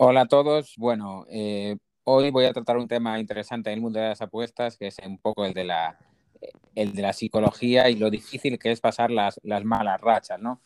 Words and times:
Hola 0.00 0.20
a 0.22 0.26
todos. 0.26 0.74
Bueno, 0.76 1.26
eh, 1.28 1.76
hoy 2.04 2.30
voy 2.30 2.44
a 2.44 2.52
tratar 2.52 2.76
un 2.76 2.86
tema 2.86 3.18
interesante 3.18 3.70
en 3.70 3.74
el 3.74 3.80
mundo 3.80 3.98
de 3.98 4.06
las 4.10 4.22
apuestas, 4.22 4.76
que 4.76 4.86
es 4.86 4.96
un 5.04 5.18
poco 5.18 5.44
el 5.44 5.52
de 5.54 5.64
la, 5.64 5.98
el 6.76 6.92
de 6.92 7.02
la 7.02 7.12
psicología 7.12 7.90
y 7.90 7.96
lo 7.96 8.08
difícil 8.08 8.60
que 8.60 8.70
es 8.70 8.80
pasar 8.80 9.10
las, 9.10 9.40
las 9.42 9.64
malas 9.64 10.00
rachas, 10.00 10.38
¿no? 10.38 10.60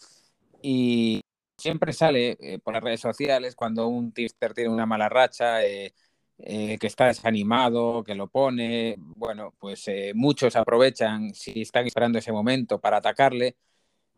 Y 0.61 1.23
siempre 1.57 1.95
sale 1.95 2.37
eh, 2.41 2.59
por 2.59 2.75
las 2.75 2.83
redes 2.85 3.01
sociales 3.01 3.57
cuando 3.57 3.89
un 3.89 4.13
tipster 4.13 4.53
tiene 4.53 4.69
una 4.69 4.85
mala 4.85 5.09
racha, 5.09 5.65
eh, 5.65 5.95
que 6.37 6.87
está 6.87 7.07
desanimado, 7.07 8.05
que 8.05 8.15
lo 8.15 8.27
pone. 8.29 8.97
Bueno, 8.99 9.55
pues 9.59 9.87
muchos 10.15 10.57
aprovechan 10.57 11.33
si 11.35 11.63
están 11.63 11.87
esperando 11.87 12.19
ese 12.19 12.33
momento 12.33 12.79
para 12.81 12.99
atacarle 12.99 13.57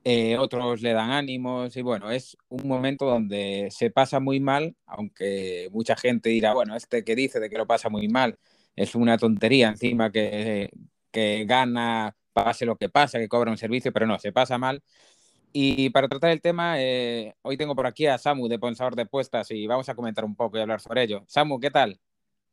eh, 0.05 0.37
otros 0.39 0.83
le 0.83 0.93
dan 0.93 1.11
ánimos 1.11 1.77
y 1.77 1.83
bueno, 1.83 2.11
es 2.11 2.37
un 2.49 2.69
momento 2.69 3.07
donde 3.07 3.69
se 3.71 3.91
pasa 3.91 4.21
muy 4.21 4.39
mal, 4.39 4.77
aunque 4.87 5.69
mucha 5.73 5.97
gente 5.97 6.29
dirá, 6.29 6.53
bueno, 6.55 6.77
este 6.77 7.05
que 7.05 7.17
dice 7.17 7.41
de 7.41 7.49
que 7.51 7.59
lo 7.59 7.67
pasa 7.67 7.89
muy 7.89 8.09
mal 8.09 8.39
es 8.77 8.95
una 8.95 9.17
tontería 9.19 9.69
encima 9.69 10.11
que, 10.11 10.71
que 11.11 11.45
gana, 11.47 12.15
pase 12.33 12.67
lo 12.67 12.77
que 12.77 12.89
pasa, 12.89 13.19
que 13.19 13.29
cobra 13.29 13.51
un 13.51 13.57
servicio, 13.57 13.93
pero 13.93 14.07
no, 14.07 14.19
se 14.19 14.33
pasa 14.33 14.59
mal. 14.59 14.83
Y 15.53 15.91
para 15.91 16.09
tratar 16.09 16.31
el 16.31 16.43
tema, 16.43 16.81
eh, 16.81 17.35
hoy 17.43 17.57
tengo 17.57 17.77
por 17.77 17.87
aquí 17.87 18.07
a 18.07 18.19
Samu 18.19 18.49
de 18.49 18.59
Pensador 18.59 18.97
de 18.97 19.07
Puestas 19.07 19.51
y 19.53 19.67
vamos 19.67 19.89
a 19.89 19.95
comentar 19.95 20.25
un 20.25 20.35
poco 20.35 20.59
y 20.59 20.61
hablar 20.61 20.81
sobre 20.81 21.05
ello. 21.05 21.25
Samu, 21.29 21.61
¿qué 21.61 21.71
tal? 21.71 22.01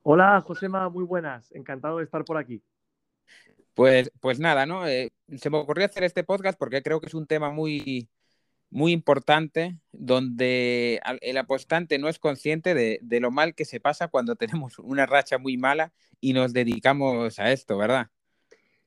Hola, 0.03 0.41
Josema, 0.41 0.87
muy 0.89 1.03
buenas. 1.03 1.51
Encantado 1.51 1.97
de 1.97 2.03
estar 2.03 2.23
por 2.23 2.37
aquí. 2.37 2.63
Pues, 3.73 4.11
pues 4.19 4.39
nada, 4.39 4.65
¿no? 4.65 4.87
Eh, 4.87 5.11
se 5.37 5.49
me 5.49 5.57
ocurrió 5.57 5.85
hacer 5.85 6.03
este 6.03 6.23
podcast 6.23 6.59
porque 6.59 6.81
creo 6.81 6.99
que 6.99 7.07
es 7.07 7.13
un 7.13 7.25
tema 7.25 7.51
muy, 7.51 8.09
muy 8.69 8.91
importante 8.91 9.77
donde 9.91 10.99
el 11.21 11.37
apostante 11.37 11.97
no 11.97 12.09
es 12.09 12.19
consciente 12.19 12.73
de, 12.73 12.99
de, 13.01 13.19
lo 13.19 13.31
mal 13.31 13.55
que 13.55 13.65
se 13.65 13.79
pasa 13.79 14.09
cuando 14.09 14.35
tenemos 14.37 14.77
una 14.79 15.05
racha 15.05 15.37
muy 15.37 15.57
mala 15.57 15.93
y 16.19 16.33
nos 16.33 16.53
dedicamos 16.53 17.39
a 17.39 17.51
esto, 17.51 17.77
¿verdad? 17.77 18.07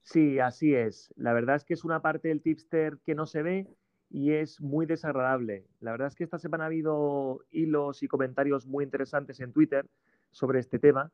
Sí, 0.03 0.39
así 0.39 0.75
es. 0.75 1.13
La 1.17 1.33
verdad 1.33 1.57
es 1.57 1.65
que 1.65 1.75
es 1.75 1.85
una 1.85 2.03
parte 2.03 2.29
del 2.29 2.43
tipster 2.43 2.99
que 3.07 3.15
no 3.15 3.25
se 3.27 3.43
ve 3.43 3.69
y 4.11 4.33
es 4.33 4.61
muy 4.61 4.85
desagradable. 4.85 5.67
La 5.81 5.93
verdad 5.93 6.09
es 6.09 6.15
que 6.15 6.25
esta 6.25 6.39
semana 6.39 6.65
ha 6.65 6.67
habido 6.67 7.41
hilos 7.51 8.03
y 8.03 8.09
comentarios 8.09 8.67
muy 8.67 8.85
interesantes 8.85 9.41
en 9.41 9.53
Twitter 9.53 9.87
sobre 10.31 10.61
este 10.61 10.79
tema 10.79 11.11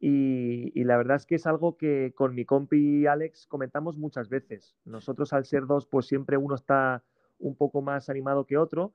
y, 0.00 0.84
la 0.84 0.96
verdad 0.96 1.16
es 1.16 1.26
que 1.26 1.34
es 1.34 1.46
algo 1.46 1.76
que 1.76 2.12
con 2.14 2.34
mi 2.34 2.44
compi 2.44 3.06
Alex 3.06 3.46
comentamos 3.46 3.96
muchas 3.96 4.28
veces. 4.28 4.76
Nosotros 4.84 5.32
al 5.32 5.44
ser 5.44 5.66
dos, 5.66 5.86
pues 5.86 6.06
siempre 6.06 6.36
uno 6.36 6.54
está 6.54 7.02
un 7.38 7.56
poco 7.56 7.82
más 7.82 8.08
animado 8.08 8.44
que 8.46 8.56
otro, 8.56 8.92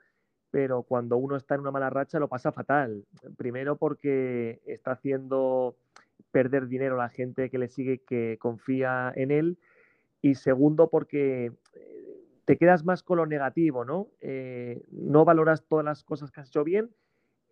pero 0.50 0.84
cuando 0.84 1.18
uno 1.18 1.36
está 1.36 1.56
en 1.56 1.62
una 1.62 1.72
mala 1.72 1.90
racha 1.90 2.20
lo 2.20 2.30
pasa 2.30 2.52
fatal. 2.52 3.06
Primero 3.38 3.78
porque 3.78 4.62
está 4.66 4.92
haciendo 4.92 5.76
perder 6.32 6.68
dinero 6.68 6.96
a 6.96 7.04
la 7.04 7.10
gente 7.10 7.50
que 7.50 7.58
le 7.58 7.68
sigue, 7.68 8.00
que 8.00 8.38
confía 8.40 9.12
en 9.16 9.32
él. 9.32 9.58
Y 10.22 10.36
segundo 10.36 10.90
porque 10.90 11.52
eh, 11.74 12.24
te 12.46 12.56
quedas 12.58 12.86
más 12.86 13.04
con 13.04 13.18
lo 13.18 13.26
negativo, 13.26 13.84
¿no? 13.84 14.08
Eh, 14.22 14.86
no 14.90 15.26
valoras 15.26 15.66
todas 15.68 15.84
las 15.84 16.04
cosas 16.06 16.32
que 16.32 16.40
has 16.40 16.48
hecho 16.48 16.64
bien 16.64 16.92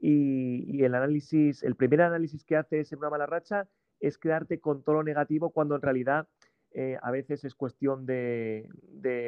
y, 0.01 0.83
el 0.83 0.95
análisis, 0.95 1.63
el 1.63 1.75
primer 1.75 2.01
análisis 2.01 2.43
que 2.43 2.55
haces 2.55 2.91
en 2.91 2.99
una 2.99 3.11
mala 3.11 3.27
racha 3.27 3.67
es 3.99 4.17
quedarte 4.17 4.59
con 4.59 4.83
todo 4.83 4.95
lo 4.95 5.03
negativo 5.03 5.51
cuando 5.51 5.75
en 5.75 5.81
realidad 5.81 6.27
eh, 6.71 6.97
a 7.01 7.11
veces 7.11 7.43
es 7.43 7.53
cuestión 7.53 8.05
de, 8.05 8.67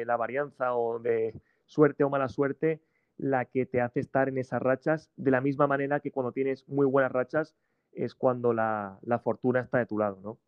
la 0.06 0.16
varianza 0.16 0.74
o 0.74 0.98
de 0.98 1.40
suerte 1.64 2.02
o 2.02 2.10
mala 2.10 2.28
suerte 2.28 2.82
la 3.16 3.44
que 3.44 3.66
te 3.66 3.80
hace 3.80 4.00
estar 4.00 4.28
en 4.28 4.38
esas 4.38 4.60
rachas, 4.60 5.10
de 5.16 5.30
la 5.30 5.40
misma 5.40 5.68
manera 5.68 6.00
que 6.00 6.10
cuando 6.10 6.32
tienes 6.32 6.68
muy 6.68 6.86
buenas 6.86 7.12
rachas 7.12 7.54
es 7.92 8.16
cuando 8.16 8.52
la, 8.52 8.98
fortuna 9.22 9.60
está 9.60 9.78
de 9.78 9.86
tu 9.86 9.98
lado, 9.98 10.18
¿no? 10.20 10.38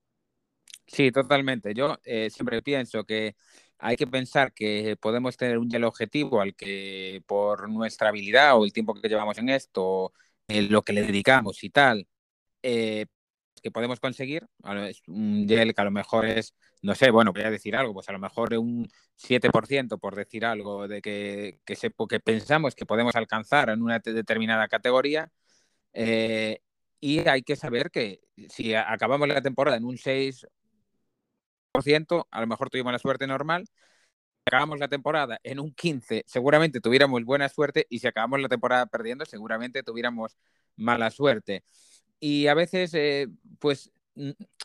Sí, 0.87 1.11
totalmente. 1.11 1.75
Yo 1.75 1.99
eh, 2.05 2.31
siempre 2.31 2.63
pienso 2.63 3.05
que 3.05 3.35
hay 3.79 3.97
que 3.97 4.07
pensar 4.07 4.53
que 4.55 4.97
podemos 5.01 5.37
tener 5.37 5.59
un 5.59 5.69
objetivo 5.85 6.41
al 6.41 6.55
que 6.55 7.23
por 7.27 7.69
nuestra 7.69 8.09
habilidad 8.09 8.57
o 8.59 8.65
el 8.65 8.73
tiempo 8.73 8.95
que 8.95 9.09
llevamos 9.09 9.37
en 9.39 9.49
esto, 9.51 10.13
lo 10.49 10.83
que 10.83 10.93
le 10.93 11.03
dedicamos 11.03 11.63
y 11.65 11.71
tal, 11.71 12.07
eh, 12.63 13.07
que 13.63 13.71
podemos 13.71 14.01
conseguir, 14.01 14.47
un 15.09 15.47
gel 15.49 15.75
que 15.75 15.81
a 15.81 15.85
lo 15.85 15.91
mejor 15.91 16.27
es, 16.27 16.55
no 16.83 16.95
sé, 16.95 17.11
bueno, 17.11 17.33
voy 17.33 17.43
a 17.43 17.51
decir 17.51 17.77
algo, 17.77 17.95
pues 17.95 18.09
a 18.09 18.13
lo 18.13 18.19
mejor 18.21 18.55
un 18.55 18.89
7% 19.17 19.99
por 19.99 20.15
decir 20.15 20.45
algo 20.47 20.89
de 20.89 21.03
que, 21.03 21.61
que, 21.65 21.77
que 22.09 22.21
pensamos 22.21 22.75
que 22.75 22.87
podemos 22.87 23.17
alcanzar 23.17 23.71
en 23.71 23.83
una 23.83 23.99
determinada 24.01 24.69
categoría. 24.69 25.31
Eh, 25.93 26.61
y 27.01 27.27
hay 27.29 27.43
que 27.43 27.57
saber 27.57 27.91
que 27.91 28.21
si 28.49 28.75
acabamos 28.75 29.29
la 29.29 29.43
temporada 29.43 29.77
en 29.77 29.85
un 29.85 29.99
6 29.99 30.47
a 32.31 32.41
lo 32.41 32.47
mejor 32.47 32.71
tuvimos 32.71 32.93
la 32.93 32.99
suerte 32.99 33.27
normal. 33.27 33.67
Acabamos 34.47 34.79
la 34.79 34.89
temporada 34.89 35.41
en 35.43 35.59
un 35.59 35.75
15, 35.75 36.25
seguramente 36.27 36.81
tuviéramos 36.81 37.25
buena 37.25 37.49
suerte 37.49 37.87
y 37.91 37.99
si 37.99 38.07
acabamos 38.07 38.41
la 38.41 38.49
temporada 38.49 38.87
perdiendo, 38.87 39.25
seguramente 39.25 39.83
tuviéramos 39.83 40.37
mala 40.77 41.11
suerte. 41.11 41.65
Y 42.21 42.47
a 42.47 42.55
veces, 42.55 42.95
eh, 42.95 43.29
pues, 43.59 43.91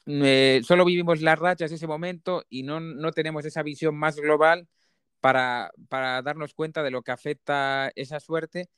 eh, 0.05 0.61
solo 0.63 0.85
vivimos 0.85 1.21
las 1.21 1.39
rachas 1.39 1.71
ese 1.71 1.87
momento 1.87 2.45
y 2.49 2.63
no, 2.63 2.79
no 2.79 3.11
tenemos 3.11 3.45
esa 3.45 3.63
visión 3.63 3.95
más 3.95 4.17
global 4.17 4.67
para, 5.19 5.71
para, 5.89 6.21
darnos 6.21 6.53
cuenta 6.53 6.83
de 6.83 6.91
lo 6.91 7.03
que 7.03 7.11
afecta 7.11 7.91
esa 7.95 8.19
suerte 8.19 8.69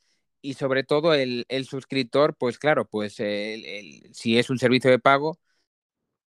y 0.42 0.54
sobre 0.54 0.84
todo 0.84 1.14
el, 1.14 1.46
el 1.48 1.66
suscriptor, 1.66 2.36
pues 2.36 2.58
claro, 2.58 2.88
pues 2.88 3.14
si 3.14 4.38
es 4.38 4.50
un 4.50 4.58
servicio 4.58 4.90
de 4.90 4.98
pago, 4.98 5.38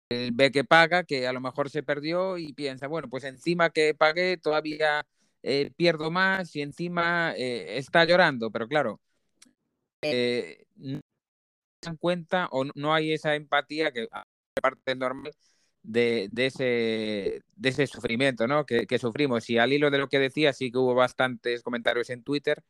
ve 0.09 0.51
que 0.53 0.65
paga, 0.65 1.05
que 1.05 1.27
a 1.27 1.33
lo 1.33 1.41
mejor 1.41 1.71
se 1.71 1.83
perdió 1.83 2.39
y 2.39 2.53
piensa, 2.53 2.87
bueno, 2.87 3.09
pues 3.09 3.25
encima 3.25 3.71
que 3.71 3.95
pagué 3.95 4.37
todavía 4.37 5.07
eh, 5.43 5.71
pierdo 5.77 6.11
más 6.11 6.55
y 6.57 6.63
encima 6.63 7.33
eh, 7.37 7.79
está 7.79 8.05
llorando, 8.05 8.51
pero 8.51 8.69
claro, 8.69 9.01
eh, 10.03 10.65
no 10.77 11.01
se 11.83 11.91
dan 11.91 11.97
cuenta 11.97 12.49
o 12.53 12.65
no 12.75 12.95
hay 12.95 13.13
esa 13.13 13.35
empatía 13.35 13.93
que 13.93 14.09
parte 14.61 14.95
normal 14.95 15.33
de, 15.83 16.29
de, 16.33 16.47
ese, 16.47 17.43
de 17.57 17.69
ese 17.69 17.87
sufrimiento 17.87 18.47
¿no? 18.47 18.67
que, 18.67 18.99
sufrimos. 18.99 19.49
Y 19.51 19.59
al 19.59 19.73
hilo 19.73 19.91
de 19.91 19.99
lo 19.99 20.09
que 20.09 20.19
decía, 20.19 20.53
sí 20.53 20.71
que 20.73 20.79
hubo 20.79 20.95
bastantes 20.95 21.63
comentarios 21.63 22.11
en 22.11 22.23
Twitter. 22.25 22.63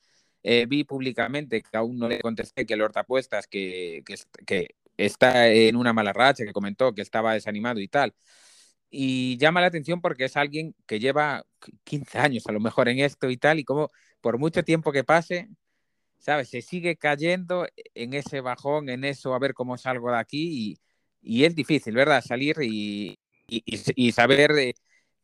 vi 0.43 0.85
públicamente 0.85 1.63
que 1.63 1.77
aún 1.77 1.99
no 1.99 2.09
le 2.09 2.21
contesté 2.21 2.67
que 2.67 2.75
el 2.75 2.83
Hortapuestas, 2.83 3.47
que, 3.47 4.05
que 4.47 4.75
está 4.97 5.49
en 5.49 5.77
una 5.77 5.93
mala 5.93 6.13
racha, 6.13 6.45
que 6.45 6.53
comentó 6.53 6.95
que 6.95 7.03
estaba 7.03 7.35
desanimado 7.35 7.81
y 7.81 7.89
tal. 7.89 8.15
Y 8.91 9.37
llama 9.39 9.61
la 9.61 9.67
atención 9.69 10.01
porque 10.01 10.27
es 10.27 10.37
alguien 10.37 10.75
que 10.87 11.01
lleva 11.01 11.45
15 11.85 12.19
años 12.19 12.47
a 12.47 12.53
lo 12.53 12.61
mejor 12.61 12.89
en 12.89 13.01
esto 13.01 13.31
y 13.31 13.37
tal, 13.37 13.59
y 13.59 13.65
como 13.65 13.91
por 14.21 14.39
mucho 14.39 14.63
tiempo 14.65 14.93
que 14.93 15.05
pase, 15.05 15.49
¿sabes? 16.19 16.49
Se 16.49 16.63
sigue 16.63 16.97
cayendo 16.97 17.67
en 17.95 18.15
ese 18.15 18.41
bajón, 18.41 18.89
en 18.89 19.05
eso, 19.05 19.35
a 19.35 19.39
ver 19.39 19.55
cómo 19.55 19.77
salgo 19.79 20.11
de 20.11 20.19
aquí, 20.19 20.79
y, 21.23 21.45
es 21.45 21.55
difícil, 21.57 21.95
¿verdad? 21.95 22.23
Salir 22.23 22.57
y, 22.63 23.19
y, 23.49 24.13
saber 24.13 24.53
eh, 24.53 24.75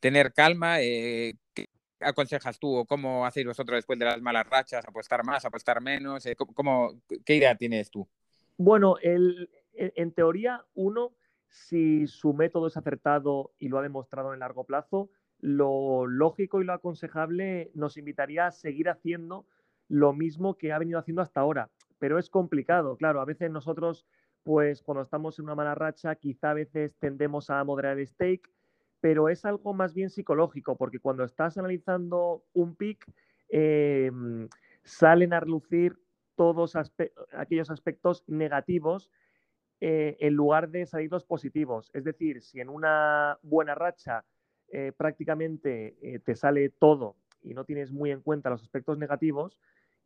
tener 0.01 0.33
calma. 0.33 0.81
Eh, 0.81 1.35
¿Qué 1.55 1.69
aconsejas 2.01 2.59
tú 2.59 2.77
o 2.77 2.85
cómo 2.87 3.25
hacéis 3.25 3.47
vosotros 3.47 3.79
después 3.79 3.99
de 3.99 4.07
las 4.07 4.21
malas 4.21 4.47
rachas? 4.49 4.85
¿Apostar 4.87 5.25
más, 5.25 5.45
apostar 5.45 5.81
menos? 5.81 6.27
Eh, 6.27 6.35
¿cómo, 6.37 7.01
¿Qué 7.25 7.37
idea 7.37 7.55
tienes 7.55 7.91
tú? 7.91 8.09
Bueno, 8.57 8.97
el, 9.01 9.49
en 9.75 10.13
teoría, 10.13 10.65
uno, 10.75 11.13
si 11.49 12.07
su 12.07 12.33
método 12.33 12.67
es 12.67 12.77
acertado 12.77 13.53
y 13.59 13.69
lo 13.69 13.79
ha 13.79 13.83
demostrado 13.83 14.33
en 14.33 14.41
largo 14.41 14.65
plazo, 14.65 15.11
lo 15.39 16.07
lógico 16.07 16.63
y 16.63 16.65
lo 16.65 16.73
aconsejable 16.73 17.71
nos 17.75 17.97
invitaría 17.97 18.47
a 18.47 18.53
seguir 18.53 18.89
haciendo 18.89 19.47
lo 19.89 20.13
mismo 20.13 20.57
que 20.57 20.73
ha 20.73 20.79
venido 20.79 20.99
haciendo 20.99 21.21
hasta 21.21 21.41
ahora. 21.41 21.71
Pero 21.99 22.19
es 22.19 22.31
complicado, 22.31 22.97
claro, 22.97 23.21
a 23.21 23.25
veces 23.25 23.51
nosotros, 23.51 24.07
pues 24.45 24.83
cuando 24.83 25.03
estamos 25.03 25.39
en 25.39 25.45
una 25.45 25.55
mala 25.55 25.75
racha, 25.75 26.15
quizá 26.15 26.51
a 26.51 26.55
veces 26.55 26.97
tendemos 26.99 27.51
a 27.51 27.63
moderar 27.65 27.99
el 27.99 28.07
stake, 28.07 28.51
pero 29.01 29.29
es 29.29 29.45
algo 29.45 29.75
más 29.75 29.95
bien 29.95 30.11
psicológico, 30.11 30.77
porque 30.77 31.01
cuando 31.01 31.25
estás 31.25 31.59
analizando 31.59 32.45
un 32.53 32.77
pick, 32.77 33.05
em, 33.49 34.49
salen 34.85 35.33
a 35.33 35.41
relucir 35.41 35.99
todos 36.37 36.77
aquellos 37.33 37.71
aspectos 37.71 38.25
negativos 38.27 39.11
eh, 39.85 40.17
en 40.21 40.35
lugar 40.35 40.69
de 40.69 40.87
salir 40.87 41.11
los 41.11 41.25
positivos. 41.25 41.91
Es 41.93 42.05
decir, 42.05 42.41
si 42.41 42.61
en 42.61 42.69
una 42.69 43.37
buena 43.43 43.75
racha 43.75 44.25
eh, 44.69 44.93
prácticamente 44.97 45.97
eh, 46.01 46.21
te 46.21 46.37
sale 46.37 46.69
todo 46.69 47.17
y 47.43 47.53
no 47.53 47.65
tienes 47.65 47.91
muy 47.91 48.13
en 48.13 48.21
cuenta 48.21 48.49
los 48.49 48.63
aspectos 48.63 48.97
negativos 48.97 49.59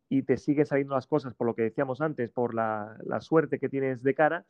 y 0.09 0.23
te 0.23 0.37
siguen 0.37 0.65
saliendo 0.65 0.95
las 0.95 1.05
cosas 1.05 1.35
por 1.35 1.45
lo 1.45 1.53
que 1.53 1.61
decíamos 1.61 2.01
antes, 2.01 2.31
por 2.31 2.55
la, 2.55 2.97
suerte 3.19 3.59
que 3.59 3.69
tienes 3.69 4.01
de 4.01 4.15
cara, 4.15 4.47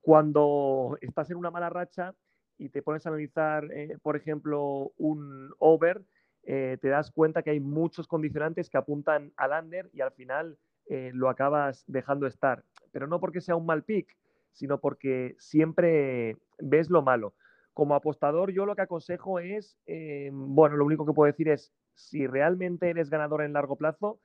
cuando 0.00 0.98
estás 1.00 1.30
en 1.30 1.36
una 1.36 1.52
mala 1.52 1.70
racha 1.70 2.16
y 2.58 2.70
te 2.70 2.82
pones 2.82 3.06
a 3.06 3.10
analizar, 3.10 3.68
por 4.02 4.16
ejemplo, 4.16 4.90
un 4.96 5.54
over, 5.60 6.02
te 6.42 6.88
das 6.88 7.12
cuenta 7.12 7.42
que 7.42 7.50
hay 7.50 7.60
muchos 7.60 8.08
condicionantes 8.08 8.68
que 8.68 8.78
apuntan 8.78 9.32
al 9.36 9.64
under 9.64 9.88
y 9.92 10.00
al 10.00 10.10
final 10.10 10.58
lo 10.88 11.28
acabas 11.28 11.84
dejando 11.86 12.26
estar. 12.26 12.64
Pero 12.90 13.06
no 13.06 13.20
porque 13.20 13.40
sea 13.40 13.54
un 13.54 13.66
mal 13.66 13.84
pick, 13.84 14.16
sino 14.56 14.80
porque 14.80 15.36
siempre 15.38 16.38
ves 16.58 16.88
lo 16.88 17.02
malo. 17.02 17.34
Como 17.74 17.94
apostador, 17.94 18.52
yo 18.52 18.64
lo 18.64 18.74
que 18.74 18.82
aconsejo 18.82 19.38
es, 19.38 19.78
eh, 19.86 20.30
bueno, 20.32 20.76
lo 20.76 20.86
único 20.86 21.04
que 21.04 21.12
puedo 21.12 21.30
decir 21.30 21.48
es, 21.50 21.74
si 21.94 22.26
realmente 22.26 22.88
eres 22.88 23.10
ganador 23.10 23.42
en 23.42 23.52
largo 23.52 23.76
plazo, 23.76 24.18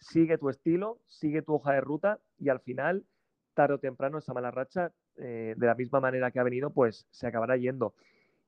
sigue 0.00 0.38
tu 0.38 0.50
estilo, 0.50 0.98
sigue 1.06 1.42
tu 1.42 1.54
hoja 1.54 1.72
de 1.72 1.80
ruta 1.80 2.18
y 2.36 2.48
al 2.48 2.58
final, 2.58 3.06
tarde 3.54 3.74
o 3.74 3.78
temprano, 3.78 4.18
esa 4.18 4.34
mala 4.34 4.50
racha, 4.50 4.90
eh, 5.18 5.54
de 5.56 5.66
la 5.66 5.76
misma 5.76 6.00
manera 6.00 6.32
que 6.32 6.40
ha 6.40 6.42
venido, 6.42 6.70
pues 6.70 7.06
se 7.12 7.28
acabará 7.28 7.56
yendo. 7.56 7.94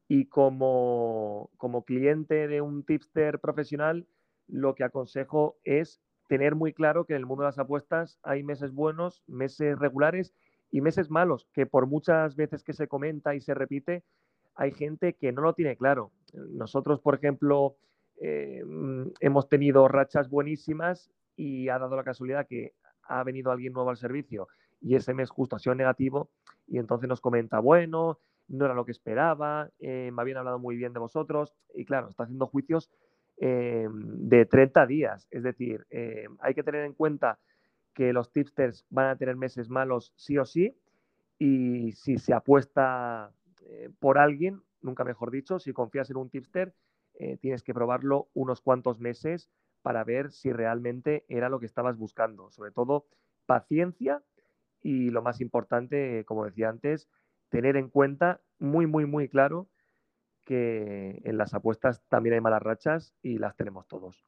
Y 0.09 0.27
como, 0.27 1.51
como 1.57 1.85
cliente 1.85 2.49
de 2.49 2.61
un 2.61 2.83
tipster 2.83 3.39
profesional, 3.39 4.09
lo 4.49 4.75
que 4.75 4.83
aconsejo 4.83 5.57
es 5.63 6.01
tener 6.29 6.57
muy 6.57 6.73
claro 6.73 7.05
que 7.05 7.13
en 7.13 7.21
el 7.21 7.27
mundo 7.27 7.45
de 7.45 7.49
las 7.49 7.59
apuestas 7.61 8.19
hay 8.25 8.43
meses 8.43 8.73
buenos, 8.73 9.23
meses 9.29 9.79
regulares 9.79 10.35
y 10.71 10.81
meses 10.81 11.11
malos, 11.11 11.49
que 11.53 11.67
por 11.67 11.87
muchas 11.87 12.37
veces 12.37 12.63
que 12.63 12.73
se 12.73 12.89
comenta 12.89 13.35
y 13.35 13.41
se 13.41 13.55
repite, 13.55 14.05
hay 14.55 14.73
gente 14.73 15.15
que 15.15 15.33
no 15.33 15.43
lo 15.43 15.55
tiene 15.55 15.77
claro. 15.77 16.11
Nosotros, 16.35 17.01
por 17.01 17.15
ejemplo, 17.15 17.77
eh, 18.21 18.63
hemos 19.21 19.49
tenido 19.49 19.87
rachas 19.89 20.29
buenísimas 20.29 21.11
y 21.37 21.69
ha 21.69 21.79
dado 21.79 21.97
la 21.97 22.05
casualidad 22.05 22.47
que 22.47 22.75
ha 23.05 23.23
venido 23.23 23.53
alguien 23.53 23.73
nuevo 23.73 23.91
al 23.91 23.97
servicio 23.97 24.49
y 24.81 24.97
ese 24.97 25.15
mes 25.15 25.31
justo 25.31 25.57
ha 25.57 25.59
sido 25.61 25.75
negativo 25.75 26.29
y 26.67 26.79
entonces 26.79 27.09
nos 27.09 27.21
comenta, 27.21 27.61
bueno, 27.61 28.19
no 28.49 28.65
era 28.65 28.75
lo 28.75 28.85
que 28.85 28.93
esperaba, 28.93 29.71
eh, 29.79 30.11
me 30.13 30.23
habían 30.23 30.39
hablado 30.39 30.59
muy 30.59 30.77
bien 30.77 30.93
de 30.93 30.99
vosotros 30.99 31.55
y 31.75 31.85
claro, 31.85 32.09
está 32.09 32.25
haciendo 32.25 32.47
juicios 32.47 32.91
eh, 33.41 33.87
de 33.93 34.45
30 34.45 34.87
días. 34.87 35.29
Es 35.31 35.45
decir, 35.45 35.87
hay 36.41 36.55
que 36.55 36.65
tener 36.65 36.85
en 36.85 36.95
cuenta 36.95 37.39
que 37.99 38.13
los 38.13 38.31
tipsters 38.31 38.87
van 38.91 39.09
a 39.09 39.17
tener 39.17 39.35
meses 39.35 39.69
malos 39.69 40.13
sí 40.15 40.39
o 40.39 40.45
sí 40.45 40.79
y 41.37 41.91
si 41.91 42.17
se 42.19 42.33
apuesta 42.33 43.33
eh, 43.67 43.91
por 43.99 44.19
alguien, 44.19 44.63
nunca 44.83 45.03
mejor 45.03 45.33
dicho, 45.33 45.59
si 45.59 45.73
confías 45.73 46.09
en 46.11 46.19
un 46.19 46.31
tipster, 46.31 46.73
tienes 47.41 47.65
que 47.65 47.75
probarlo 47.75 48.29
unos 48.33 48.61
cuantos 48.61 49.01
meses 49.01 49.51
para 49.83 50.05
ver 50.05 50.31
si 50.31 50.53
realmente 50.53 51.25
era 51.27 51.49
lo 51.49 51.59
que 51.59 51.67
estabas 51.67 51.97
buscando. 51.97 52.49
Sobre 52.53 52.71
todo, 52.71 53.07
paciencia 53.45 54.23
y 54.83 55.11
lo 55.11 55.21
más 55.21 55.41
importante, 55.41 56.25
como 56.27 56.45
decía 56.45 56.69
antes, 56.69 57.09
tener 57.49 57.77
en 57.77 57.89
cuenta 57.89 58.41
muy, 58.61 58.87
muy, 58.87 59.05
muy 59.05 59.29
claro 59.29 59.69
que 60.45 61.21
en 61.25 61.37
las 61.37 61.55
apuestas 61.55 62.03
también 62.09 62.35
hay 62.35 62.41
malas 62.41 62.63
rachas 62.63 63.15
y 63.21 63.39
las 63.39 63.57
tenemos 63.57 63.89
todos. 63.89 64.25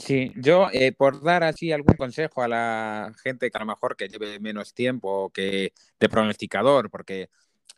Sí, 0.00 0.32
yo 0.36 0.68
eh, 0.72 0.92
por 0.92 1.22
dar 1.22 1.44
así 1.44 1.72
algún 1.72 1.94
consejo 1.96 2.42
a 2.42 2.48
la 2.48 3.12
gente 3.22 3.50
que 3.50 3.56
a 3.56 3.60
lo 3.60 3.66
mejor 3.66 3.96
que 3.96 4.08
lleve 4.08 4.40
menos 4.40 4.72
tiempo 4.72 5.30
que 5.30 5.74
de 5.98 6.08
pronosticador, 6.08 6.90
porque 6.90 7.28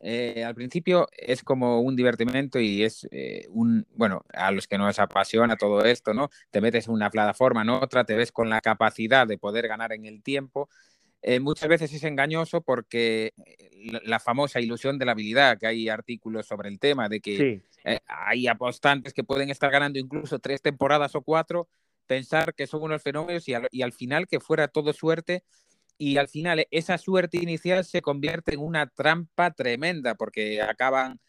eh, 0.00 0.44
al 0.44 0.54
principio 0.54 1.08
es 1.16 1.42
como 1.42 1.80
un 1.80 1.96
divertimento 1.96 2.60
y 2.60 2.84
es 2.84 3.08
eh, 3.10 3.46
un, 3.50 3.86
bueno, 3.94 4.24
a 4.32 4.52
los 4.52 4.68
que 4.68 4.78
nos 4.78 4.98
apasiona 4.98 5.56
todo 5.56 5.84
esto, 5.84 6.14
¿no? 6.14 6.30
Te 6.50 6.60
metes 6.60 6.86
en 6.86 6.94
una 6.94 7.10
plataforma, 7.10 7.62
en 7.62 7.70
otra, 7.70 8.04
te 8.04 8.14
ves 8.14 8.30
con 8.30 8.48
la 8.48 8.60
capacidad 8.60 9.26
de 9.26 9.38
poder 9.38 9.66
ganar 9.68 9.92
en 9.92 10.06
el 10.06 10.22
tiempo 10.22 10.68
eh, 11.24 11.38
muchas 11.38 11.68
veces 11.68 11.92
es 11.92 12.02
engañoso 12.02 12.62
porque 12.62 13.32
eh, 13.46 14.00
la, 14.04 14.18
famosa 14.18 14.60
ilusión 14.60 14.98
de 14.98 15.06
la 15.06 15.12
habilidad, 15.12 15.56
que 15.56 15.68
hay 15.68 15.88
artículos 15.88 16.46
sobre 16.46 16.68
el 16.68 16.80
tema, 16.80 17.08
de 17.08 17.20
que 17.20 17.62
eh, 17.84 18.00
hay 18.06 18.48
apostantes 18.48 19.12
que 19.14 19.22
pueden 19.22 19.48
estar 19.48 19.70
ganando 19.70 20.00
incluso 20.00 20.40
tres 20.40 20.60
temporadas 20.60 21.14
o 21.14 21.22
cuatro, 21.22 21.68
pensar 22.06 22.54
que 22.54 22.66
son 22.66 22.82
unos 22.82 23.02
fenómenos 23.02 23.44
y 23.48 23.82
al, 23.82 23.92
final 23.92 24.26
que 24.26 24.40
fuera 24.40 24.68
todo 24.68 24.92
suerte 24.92 25.44
y 25.98 26.16
al 26.16 26.28
final 26.28 26.66
esa 26.70 26.98
suerte 26.98 27.38
inicial 27.38 27.84
se 27.84 28.02
convierte 28.02 28.54
en 28.54 28.60
una 28.60 28.86
trampa 28.88 29.50
tremenda 29.52 30.14
porque 30.14 30.60
acaban 30.62 31.20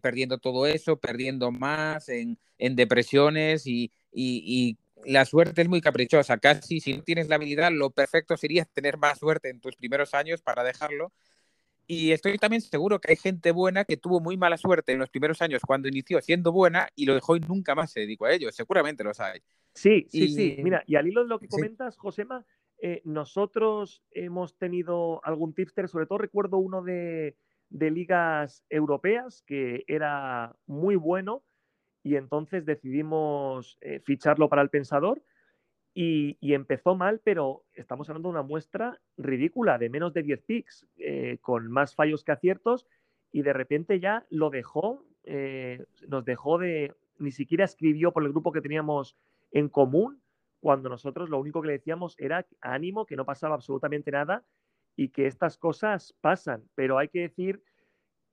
perdiendo 0.00 0.38
todo 0.38 0.66
eso, 0.66 0.98
perdiendo 1.00 1.50
más 1.50 2.08
en, 2.08 2.38
depresiones 2.58 3.66
y, 3.66 3.92
y, 4.12 4.78
la 5.06 5.24
suerte 5.24 5.62
es 5.62 5.68
muy 5.68 5.80
caprichosa. 5.80 6.38
Casi 6.38 6.80
si 6.80 6.94
no 6.94 7.02
tienes 7.02 7.28
la 7.28 7.36
habilidad, 7.36 7.70
lo 7.72 7.90
perfecto 7.90 8.36
sería 8.36 8.64
tener 8.64 8.96
más 8.98 9.18
suerte 9.18 9.50
en 9.50 9.60
tus 9.60 9.76
primeros 9.76 10.14
años 10.14 10.42
para 10.42 10.64
dejarlo. 10.64 11.12
Y 11.86 12.12
estoy 12.12 12.38
también 12.38 12.62
seguro 12.62 12.98
que 13.00 13.12
hay 13.12 13.16
gente 13.16 13.52
buena 13.52 13.84
que 13.84 13.98
tuvo 13.98 14.20
muy 14.20 14.36
mala 14.38 14.56
suerte 14.56 14.92
en 14.92 14.98
los 14.98 15.10
primeros 15.10 15.42
años 15.42 15.60
cuando 15.66 15.88
inició 15.88 16.20
siendo 16.22 16.50
buena 16.50 16.88
y 16.94 17.04
lo 17.04 17.14
dejó 17.14 17.36
y 17.36 17.40
nunca 17.40 17.74
más 17.74 17.92
se 17.92 18.00
dedicó 18.00 18.24
a 18.26 18.32
ello. 18.32 18.50
Seguramente 18.52 19.04
los 19.04 19.20
hay. 19.20 19.40
Sí, 19.74 20.06
sí, 20.08 20.28
sí. 20.28 20.56
Mira, 20.62 20.84
y 20.86 20.96
al 20.96 21.08
hilo 21.08 21.22
de 21.22 21.28
lo 21.28 21.38
que 21.38 21.48
comentas, 21.48 21.96
Josema, 21.98 22.44
eh, 22.80 23.02
nosotros 23.04 24.02
hemos 24.10 24.56
tenido 24.56 25.24
algún 25.24 25.54
tipster, 25.54 25.88
sobre 25.88 26.06
todo 26.06 26.18
recuerdo 26.18 26.58
uno 26.58 26.82
de, 26.82 27.36
de 27.70 27.90
ligas 27.90 28.64
europeas 28.68 29.42
que 29.42 29.84
era 29.88 30.56
muy 30.66 30.96
bueno 30.96 31.42
y 32.04 32.16
entonces 32.16 32.64
decidimos 32.66 33.78
eh, 33.80 34.00
ficharlo 34.00 34.48
para 34.48 34.62
el 34.62 34.70
pensador 34.70 35.22
y, 35.96 36.36
empezó 36.52 36.96
mal, 36.96 37.20
pero 37.22 37.64
estamos 37.72 38.08
hablando 38.08 38.28
de 38.28 38.34
una 38.34 38.42
muestra 38.42 39.00
ridícula 39.16 39.78
de 39.78 39.88
menos 39.88 40.12
de 40.12 40.24
10 40.24 40.42
picks, 40.42 40.86
eh, 40.98 41.38
con 41.40 41.70
más 41.70 41.94
fallos 41.94 42.24
que 42.24 42.32
aciertos 42.32 42.86
y 43.32 43.42
de 43.42 43.52
repente 43.52 44.00
ya 44.00 44.26
lo 44.28 44.50
dejó, 44.50 45.04
eh, 45.22 45.84
nos 46.08 46.24
dejó 46.24 46.58
de, 46.58 46.92
ni 47.18 47.30
siquiera 47.30 47.64
escribió 47.64 48.12
por 48.12 48.24
el 48.24 48.30
grupo 48.30 48.52
que 48.52 48.60
teníamos 48.60 49.16
en 49.54 49.68
común, 49.68 50.20
cuando 50.60 50.88
nosotros 50.88 51.30
lo 51.30 51.38
único 51.38 51.62
que 51.62 51.68
le 51.68 51.72
decíamos 51.74 52.16
era 52.18 52.44
ánimo, 52.60 53.06
que 53.06 53.16
no 53.16 53.24
pasaba 53.24 53.54
absolutamente 53.54 54.10
nada 54.10 54.44
y 54.96 55.08
que 55.08 55.26
estas 55.26 55.56
cosas 55.56 56.14
pasan, 56.20 56.64
pero 56.74 56.98
hay 56.98 57.08
que 57.08 57.20
decir 57.20 57.62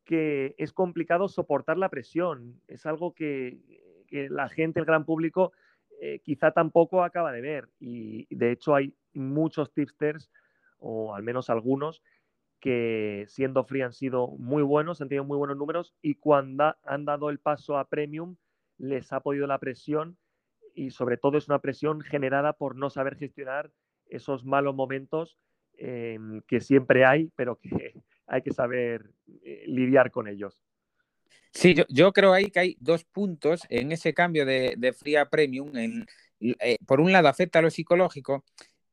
que 0.03 0.56
es 0.57 0.73
complicado 0.73 1.27
soportar 1.27 1.77
la 1.77 1.89
presión. 1.89 2.59
Es 2.68 2.88
algo 2.88 3.13
que, 3.13 3.59
la 4.09 4.50
gente, 4.50 4.79
el 4.79 4.85
gran 4.85 5.06
público, 5.06 5.51
eh, 6.01 6.19
quizá 6.23 6.51
tampoco 6.51 7.03
acaba 7.03 7.31
de 7.31 7.41
ver. 7.41 7.69
Y 7.79 8.33
de 8.35 8.51
hecho 8.51 8.74
hay 8.74 8.95
muchos 9.13 9.71
tipsters, 9.74 10.31
o 10.79 11.13
al 11.13 11.21
menos 11.21 11.51
algunos, 11.51 12.01
que 12.59 13.25
siendo 13.27 13.63
free 13.63 13.83
han 13.83 13.94
sido 13.94 14.27
muy 14.27 14.63
buenos, 14.63 15.01
han 15.01 15.07
tenido 15.07 15.24
muy 15.24 15.38
buenos 15.38 15.57
números 15.57 15.94
y 16.01 16.15
cuando 16.15 16.75
han 16.83 17.06
dado 17.06 17.29
el 17.29 17.39
paso 17.39 17.77
a 17.77 17.89
premium 17.89 18.38
les 18.77 19.13
ha 19.13 19.19
podido 19.19 19.47
la 19.47 19.59
presión 19.59 20.17
y 20.75 20.91
sobre 20.91 21.18
todo 21.18 21.38
es 21.38 21.47
una 21.47 21.59
presión 21.59 22.01
generada 22.01 22.53
por 22.53 22.75
no 22.75 22.89
saber 22.89 23.18
gestionar 23.18 23.71
esos 24.07 24.45
malos 24.45 24.75
momentos 24.75 25.38
em, 25.77 26.41
que 26.47 26.62
siempre 26.62 27.05
hay, 27.05 27.31
pero 27.36 27.57
que 27.57 27.69
hay 28.27 28.41
que 28.41 28.53
saber 28.53 29.12
eh, 29.43 29.63
lidiar 29.67 30.12
con 30.12 30.27
ellos. 30.27 30.60
Sí, 31.53 31.75
yo, 31.89 32.13
creo 32.13 32.31
ahí 32.31 32.50
que 32.50 32.60
hay 32.60 32.77
dos 32.79 33.03
puntos 33.03 33.63
en 33.69 33.91
ese 33.91 34.13
cambio 34.13 34.46
de, 34.46 34.75
de 34.77 34.93
free 34.93 35.17
a 35.17 35.29
premium. 35.29 35.72
Eh, 36.39 36.77
por 36.88 37.01
un 37.01 37.12
lado, 37.12 37.27
afecta 37.27 37.60
a 37.60 37.62
lo 37.62 37.69
psicológico 37.69 38.46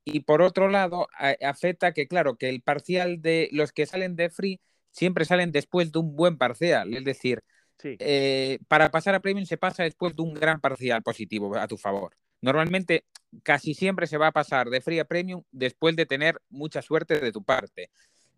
y 0.05 0.21
por 0.21 0.43
otro 0.43 0.69
lado, 0.69 1.07
afecta 1.41 1.93
que, 1.93 2.09
claro, 2.09 2.37
que 2.37 2.49
el 2.49 2.63
parcial 2.63 3.21
de 3.23 3.49
los 3.53 3.73
que 3.73 3.87
salen 3.87 4.17
de 4.17 4.31
free 4.31 4.61
siempre 4.91 5.25
salen 5.25 5.53
después 5.53 5.93
de 5.93 5.99
un 6.01 6.17
buen 6.17 6.39
parcial. 6.39 6.95
Es 6.95 7.05
decir, 7.05 7.43
eh, 7.83 8.59
para 8.69 8.91
pasar 8.91 9.15
a 9.15 9.21
premium 9.21 9.47
se 9.47 9.57
pasa 9.57 9.83
después 9.85 10.15
de 10.15 10.23
un 10.23 10.35
gran 10.35 10.61
parcial 10.61 11.03
positivo 11.03 11.57
a 11.57 11.69
tu 11.69 11.77
favor. 11.77 12.17
Normalmente, 12.41 13.05
casi 13.43 13.75
siempre 13.75 14.07
se 14.07 14.19
va 14.19 14.29
a 14.29 14.33
pasar 14.33 14.71
de 14.71 14.81
free 14.81 14.99
a 15.01 15.05
premium 15.05 15.43
después 15.51 15.97
de 15.97 16.07
tener 16.07 16.41
mucha 16.49 16.83
suerte 16.83 17.21
de 17.21 17.33
tu 17.33 17.43
parte. 17.45 17.91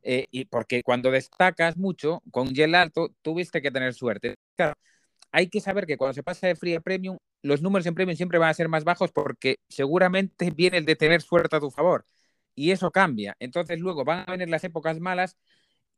Eh, 0.02 0.26
y 0.30 0.46
porque 0.46 0.82
cuando 0.82 1.10
destacas 1.10 1.76
mucho 1.76 2.22
con 2.30 2.54
gel 2.54 2.74
alto, 2.74 3.10
tuviste 3.22 3.60
que 3.60 3.70
tener 3.70 3.94
suerte. 3.94 4.36
Hay 5.32 5.48
que 5.48 5.60
saber 5.60 5.86
que 5.86 5.96
cuando 5.96 6.14
se 6.14 6.22
pasa 6.22 6.46
de 6.46 6.56
free 6.56 6.74
a 6.74 6.80
premium, 6.80 7.18
los 7.42 7.62
números 7.62 7.86
en 7.86 7.94
premium 7.94 8.16
siempre 8.16 8.38
van 8.38 8.50
a 8.50 8.54
ser 8.54 8.68
más 8.68 8.84
bajos 8.84 9.12
porque 9.12 9.56
seguramente 9.68 10.50
viene 10.56 10.78
el 10.78 10.84
de 10.86 10.96
tener 10.96 11.22
suerte 11.22 11.56
a 11.56 11.60
tu 11.60 11.70
favor. 11.70 12.06
Y 12.54 12.72
eso 12.72 12.90
cambia. 12.90 13.36
Entonces 13.38 13.78
luego 13.78 14.04
van 14.04 14.24
a 14.26 14.32
venir 14.32 14.48
las 14.48 14.64
épocas 14.64 15.00
malas 15.00 15.36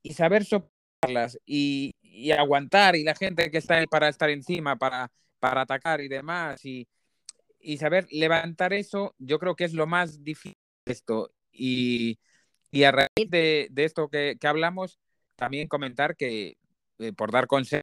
y 0.03 0.15
saber 0.15 0.45
soportarlas 0.45 1.39
y, 1.47 1.95
y 2.13 2.31
aguantar 2.33 2.97
y 2.97 3.05
la 3.05 3.15
gente 3.15 3.51
que 3.51 3.59
está 3.59 3.85
para 3.87 4.09
estar 4.09 4.31
encima, 4.31 4.77
para, 4.77 5.11
para 5.41 5.63
atacar 5.63 6.01
y 6.01 6.09
demás 6.09 6.65
y, 6.65 6.87
y 7.61 7.79
saber 7.79 8.07
levantar 8.11 8.73
eso, 8.73 9.15
yo 9.19 9.39
creo 9.39 9.57
que 9.57 9.65
es 9.65 9.73
lo 9.73 9.87
más 9.87 10.23
difícil 10.23 10.57
esto. 10.85 11.33
Y, 11.53 12.19
y 12.71 12.85
a 12.85 12.93
raíz 12.93 13.31
de, 13.31 13.71
esto 13.77 14.09
que, 14.09 14.37
hablamos, 14.43 14.99
también 15.37 15.69
comentar 15.69 16.17
que, 16.17 16.57
eh, 16.99 17.13
por 17.13 17.31
dar 17.31 17.47
consejo, 17.47 17.83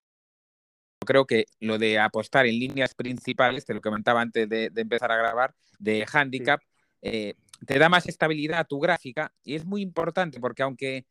creo 1.06 1.26
que 1.26 1.46
lo 1.60 1.78
de 1.78 2.00
apostar 2.00 2.46
en 2.46 2.60
líneas 2.60 2.94
principales, 2.96 3.66
te 3.66 3.74
lo 3.74 3.82
comentaba 3.82 4.22
antes 4.22 4.48
de, 4.50 4.72
empezar 4.76 5.12
a 5.12 5.18
grabar, 5.18 5.56
de 5.80 6.06
handicap, 6.12 6.62
eh, 7.02 7.36
te 7.66 7.80
da 7.80 7.90
más 7.90 8.08
estabilidad 8.08 8.60
a 8.60 8.64
tu 8.66 8.80
gráfica 8.80 9.34
y 9.44 9.56
es 9.56 9.66
muy 9.66 9.82
importante 9.82 10.40
porque 10.40 10.64
aunque 10.64 11.06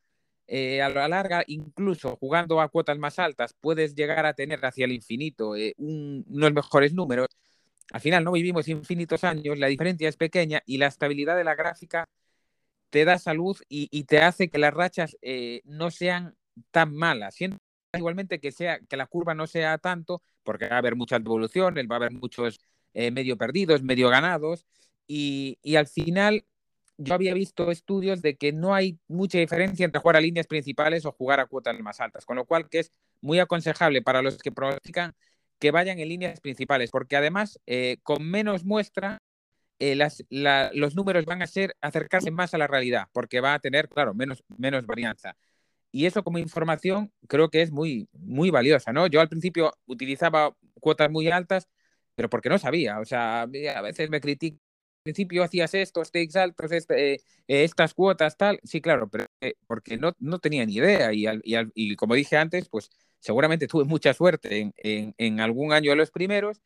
eh, 0.49 0.81
a 0.81 0.89
la 0.89 1.07
larga, 1.07 1.43
incluso 1.47 2.17
jugando 2.17 2.59
a 2.61 2.69
cuotas 2.69 2.97
más 2.97 3.19
altas, 3.19 3.53
puedes 3.59 3.95
llegar 3.95 4.25
a 4.25 4.33
tener 4.33 4.65
hacia 4.65 4.85
el 4.85 4.91
infinito 4.91 5.53
unos 5.77 6.53
mejores 6.53 6.93
números, 6.93 7.27
al 7.91 8.01
final 8.01 8.23
no 8.23 8.31
vivimos 8.31 8.67
infinitos 8.67 9.23
años, 9.23 9.57
la 9.57 9.67
diferencia 9.67 10.09
es 10.09 10.17
pequeña 10.17 10.61
y 10.65 10.77
la 10.77 10.87
estabilidad 10.87 11.35
de 11.35 11.43
la 11.43 11.55
gráfica 11.55 12.07
te 12.89 13.05
da 13.05 13.17
salud 13.19 13.57
y, 13.69 14.03
te 14.05 14.19
hace 14.19 14.49
que 14.49 14.57
las 14.59 14.73
rachas 14.73 15.17
eh, 15.21 15.61
no 15.65 15.91
sean 15.91 16.35
tan 16.71 16.93
malas. 16.95 17.35
Siento 17.35 17.57
igualmente 17.93 18.39
que, 18.39 18.51
sea, 18.51 18.79
que 18.79 18.97
la 18.97 19.07
curva 19.07 19.33
no 19.35 19.47
sea 19.47 19.77
tanto, 19.77 20.21
porque 20.43 20.67
va 20.67 20.75
a 20.75 20.79
haber 20.79 20.95
mucha 20.95 21.17
evolución, 21.17 21.75
va 21.75 21.95
a 21.95 21.97
haber 21.97 22.11
muchos 22.11 22.59
eh, 22.93 23.11
medio 23.11 23.37
perdidos, 23.37 23.83
medio 23.83 24.09
ganados, 24.09 24.65
y, 25.07 25.57
y, 25.63 25.75
al 25.75 25.87
final 25.87 26.45
yo 26.99 27.13
había 27.13 27.33
visto 27.33 27.71
estudios 27.71 28.21
de 28.21 28.35
que 28.35 28.51
no 28.51 28.75
hay 28.75 28.99
mucha 29.07 29.37
diferencia 29.39 29.85
entre 29.85 30.01
jugar 30.01 30.17
a 30.17 30.21
líneas 30.21 30.47
principales 30.47 31.05
o 31.05 31.13
jugar 31.13 31.39
a 31.39 31.45
cuotas 31.45 31.79
más 31.79 32.01
altas, 32.01 32.25
con 32.25 32.35
lo 32.35 32.45
cual 32.45 32.69
que 32.69 32.79
es 32.79 32.91
muy 33.21 33.39
aconsejable 33.39 34.01
para 34.01 34.21
los 34.21 34.37
que 34.37 34.51
pronostican 34.51 35.15
que 35.59 35.71
vayan 35.71 35.99
en 35.99 36.09
líneas 36.09 36.41
principales, 36.41 36.91
porque 36.91 37.15
además 37.15 37.59
eh, 37.65 37.97
con 38.03 38.29
menos 38.29 38.65
muestra 38.65 39.21
eh, 39.79 39.97
los 40.73 40.95
números 40.95 41.25
van 41.25 41.41
a 41.41 41.47
ser 41.47 41.75
acercarse 41.81 42.31
más 42.31 42.53
a 42.53 42.57
la 42.57 42.67
realidad, 42.67 43.07
porque 43.13 43.39
va 43.39 43.53
a 43.53 43.59
tener, 43.59 43.87
claro, 43.87 44.13
menos, 44.13 44.43
menos 44.57 44.85
varianza. 44.85 45.37
Y 45.91 46.05
eso 46.05 46.23
como 46.23 46.37
información 46.37 47.13
creo 47.27 47.49
que 47.49 47.61
es 47.61 47.71
muy, 47.71 48.09
muy 48.13 48.51
valiosa, 48.51 48.91
¿no? 48.93 49.07
Yo 49.07 49.21
al 49.21 49.29
principio 49.29 49.73
utilizaba 49.85 50.53
cuotas 50.81 51.09
muy 51.09 51.29
altas, 51.29 51.69
pero 52.15 52.29
porque 52.29 52.49
no 52.49 52.59
sabía, 52.59 52.99
o 52.99 53.05
sea, 53.05 53.43
a 53.43 53.81
veces 53.81 54.09
me 54.09 54.21
critico, 54.21 54.59
principio 55.09 55.43
hacías 55.43 55.73
esto, 55.73 56.03
stakes 56.05 56.37
altos, 56.37 56.71
este, 56.71 57.15
eh, 57.15 57.19
estas 57.47 57.93
cuotas, 57.93 58.37
tal, 58.37 58.59
sí, 58.63 58.79
claro, 58.81 59.09
pero 59.09 59.25
porque 59.67 59.97
no, 59.97 60.13
no 60.19 60.39
tenía 60.39 60.65
ni 60.65 60.75
idea 60.75 61.11
y, 61.13 61.25
y, 61.27 61.55
y 61.73 61.95
como 61.95 62.13
dije 62.15 62.37
antes, 62.37 62.69
pues 62.69 62.89
seguramente 63.19 63.67
tuve 63.67 63.85
mucha 63.85 64.13
suerte 64.13 64.59
en, 64.59 64.73
en, 64.77 65.15
en, 65.17 65.39
algún 65.39 65.73
año 65.73 65.91
de 65.91 65.97
los 65.97 66.11
primeros 66.11 66.61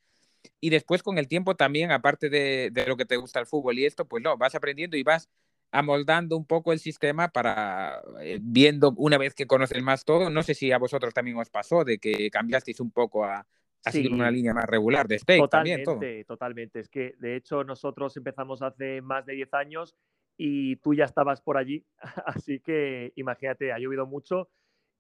y 0.60 0.70
después 0.70 1.04
con 1.04 1.18
el 1.18 1.28
tiempo 1.28 1.56
también, 1.56 1.92
aparte 1.92 2.30
de, 2.30 2.70
de, 2.72 2.86
lo 2.86 2.98
que 2.98 3.06
te 3.06 3.18
gusta 3.18 3.40
el 3.40 3.46
fútbol 3.46 3.80
y 3.80 3.86
esto, 3.86 4.06
pues 4.06 4.22
no, 4.22 4.38
vas 4.38 4.56
aprendiendo 4.56 4.98
y 4.98 5.04
vas 5.04 5.30
amoldando 5.72 6.38
un 6.38 6.46
poco 6.46 6.72
el 6.74 6.80
sistema 6.80 7.30
para 7.30 8.02
eh, 8.22 8.40
viendo 8.42 8.94
una 8.98 9.18
vez 9.18 9.34
que 9.34 9.48
conoces 9.48 9.82
más 9.82 10.06
todo. 10.06 10.30
No 10.30 10.44
sé 10.44 10.54
si 10.54 10.72
a 10.72 10.78
vosotros 10.78 11.14
también 11.14 11.38
os 11.38 11.50
pasó 11.50 11.84
de 11.84 11.98
que 11.98 12.30
cambiasteis 12.30 12.80
un 12.80 12.92
poco 12.92 13.26
a, 13.26 13.48
a 13.86 13.92
sí, 13.92 13.98
seguir 13.98 14.14
una 14.14 14.32
línea 14.32 14.54
más 14.54 14.66
regular 14.66 15.08
de 15.08 15.20
stake 15.20 15.40
totalmente, 15.40 15.84
también. 15.84 16.24
Todo. 16.26 16.36
Totalmente, 16.36 16.80
es 16.80 16.90
que 16.90 17.16
de 17.20 17.36
hecho 17.36 17.64
nosotros 17.64 18.16
empezamos 18.18 18.62
hace 18.62 19.02
más 19.02 19.26
de 19.26 19.34
10 19.34 19.54
años 19.54 19.96
y 20.38 20.78
tú 20.78 20.94
ya 20.94 21.06
estabas 21.06 21.42
por 21.42 21.58
allí, 21.58 21.86
así 22.26 22.60
que 22.60 23.12
imagínate, 23.16 23.72
ha 23.72 23.80
llovido 23.80 24.06
mucho 24.06 24.50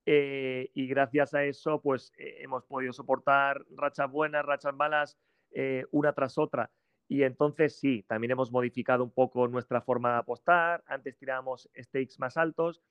eh, 0.05 0.69
y 0.73 0.87
gracias 0.87 1.33
a 1.33 1.45
eso, 1.45 1.81
pues 1.81 2.11
eh, 2.17 2.37
hemos 2.41 2.65
podido 2.65 2.91
soportar 2.93 3.63
rachas 3.71 4.11
buenas, 4.11 4.45
rachas 4.45 4.75
malas, 4.75 5.17
eh, 5.51 5.85
una 5.91 6.13
tras 6.13 6.37
otra. 6.37 6.71
Y 7.07 7.23
entonces 7.23 7.77
sí, 7.77 8.03
también 8.07 8.31
hemos 8.31 8.51
modificado 8.51 9.03
un 9.03 9.11
poco 9.11 9.47
nuestra 9.47 9.81
forma 9.81 10.13
de 10.13 10.19
apostar. 10.19 10.83
Antes 10.87 11.17
tirábamos 11.17 11.69
stakes 11.77 12.15
más 12.17 12.37
altos 12.37 12.81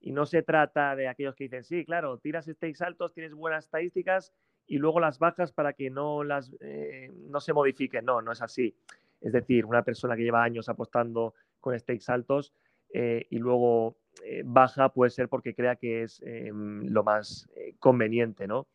y 0.00 0.12
no 0.12 0.26
se 0.26 0.42
trata 0.42 0.94
de 0.96 1.08
aquellos 1.08 1.34
que 1.34 1.44
dicen, 1.44 1.64
sí, 1.64 1.84
claro, 1.84 2.18
tiras 2.18 2.46
stakes 2.46 2.82
altos, 2.82 3.12
tienes 3.12 3.34
buenas 3.34 3.64
estadísticas 3.64 4.32
y 4.66 4.78
luego 4.78 5.00
las 5.00 5.18
bajas 5.18 5.52
para 5.52 5.72
que 5.72 5.90
no, 5.90 6.24
las, 6.24 6.54
eh, 6.60 7.10
no 7.28 7.40
se 7.40 7.52
modifiquen. 7.52 8.04
No, 8.04 8.22
no 8.22 8.32
es 8.32 8.42
así. 8.42 8.74
Es 9.20 9.32
decir, 9.32 9.66
una 9.66 9.82
persona 9.82 10.16
que 10.16 10.22
lleva 10.22 10.42
años 10.42 10.68
apostando 10.68 11.34
con 11.60 11.78
stakes 11.78 12.08
altos 12.08 12.52
eh, 12.92 13.26
y 13.30 13.38
luego 13.38 13.96
eh, 14.24 14.42
baja 14.44 14.90
puede 14.90 15.10
ser 15.10 15.28
porque 15.28 15.54
crea 15.54 15.76
que 15.76 16.02
es 16.02 16.22
lo 16.24 17.04
más 17.04 17.48
conveniente, 17.78 18.46
¿no? 18.46 18.66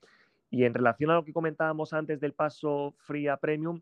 Y 0.51 0.63
en 0.63 0.74
relación 0.74 1.12
a 1.12 1.15
lo 1.15 1.24
que 1.24 1.34
comentábamos 1.34 1.93
antes 1.93 2.19
del 2.19 2.34
paso 2.34 2.96
free 2.98 3.27
a 3.27 3.38
premium, 3.38 3.81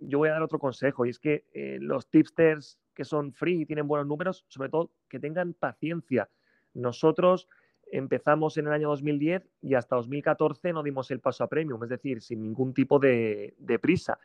yo 0.00 0.18
voy 0.18 0.28
a 0.30 0.32
dar 0.32 0.42
otro 0.42 0.58
consejo 0.58 1.04
y 1.04 1.10
es 1.10 1.18
que 1.18 1.44
los 1.80 2.08
tipsters 2.08 2.78
que 2.94 3.04
son 3.04 3.32
free 3.32 3.62
y 3.62 3.66
tienen 3.66 3.86
buenos 3.86 4.06
números, 4.06 4.44
sobre 4.48 4.70
todo 4.70 4.90
que 5.08 5.18
tengan 5.18 5.52
paciencia. 5.52 6.28
Nosotros 6.74 7.48
empezamos 7.92 8.56
en 8.56 8.66
el 8.66 8.72
año 8.72 8.88
2010 8.88 9.48
y 9.60 9.74
hasta 9.74 9.96
2014 9.96 10.72
no 10.72 10.82
dimos 10.82 11.10
el 11.10 11.20
paso 11.20 11.44
a 11.44 11.48
premium, 11.48 11.82
es 11.84 11.90
decir, 11.90 12.22
sin 12.22 12.42
ningún 12.42 12.72
tipo 12.72 12.98
de, 12.98 13.54
de 13.58 13.78
prisa. 13.78 14.18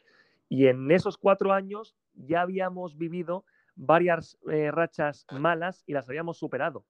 Y 0.50 0.68
en 0.68 0.90
esos 0.90 1.18
cuatro 1.18 1.52
años 1.52 1.96
ya 2.14 2.42
habíamos 2.42 2.98
vivido 2.98 3.46
varias 3.76 4.38
eh, 4.50 4.72
rachas 4.72 5.26
malas 5.32 5.84
y 5.86 5.94
las 5.94 6.08
habíamos 6.08 6.38
superado. 6.38 6.86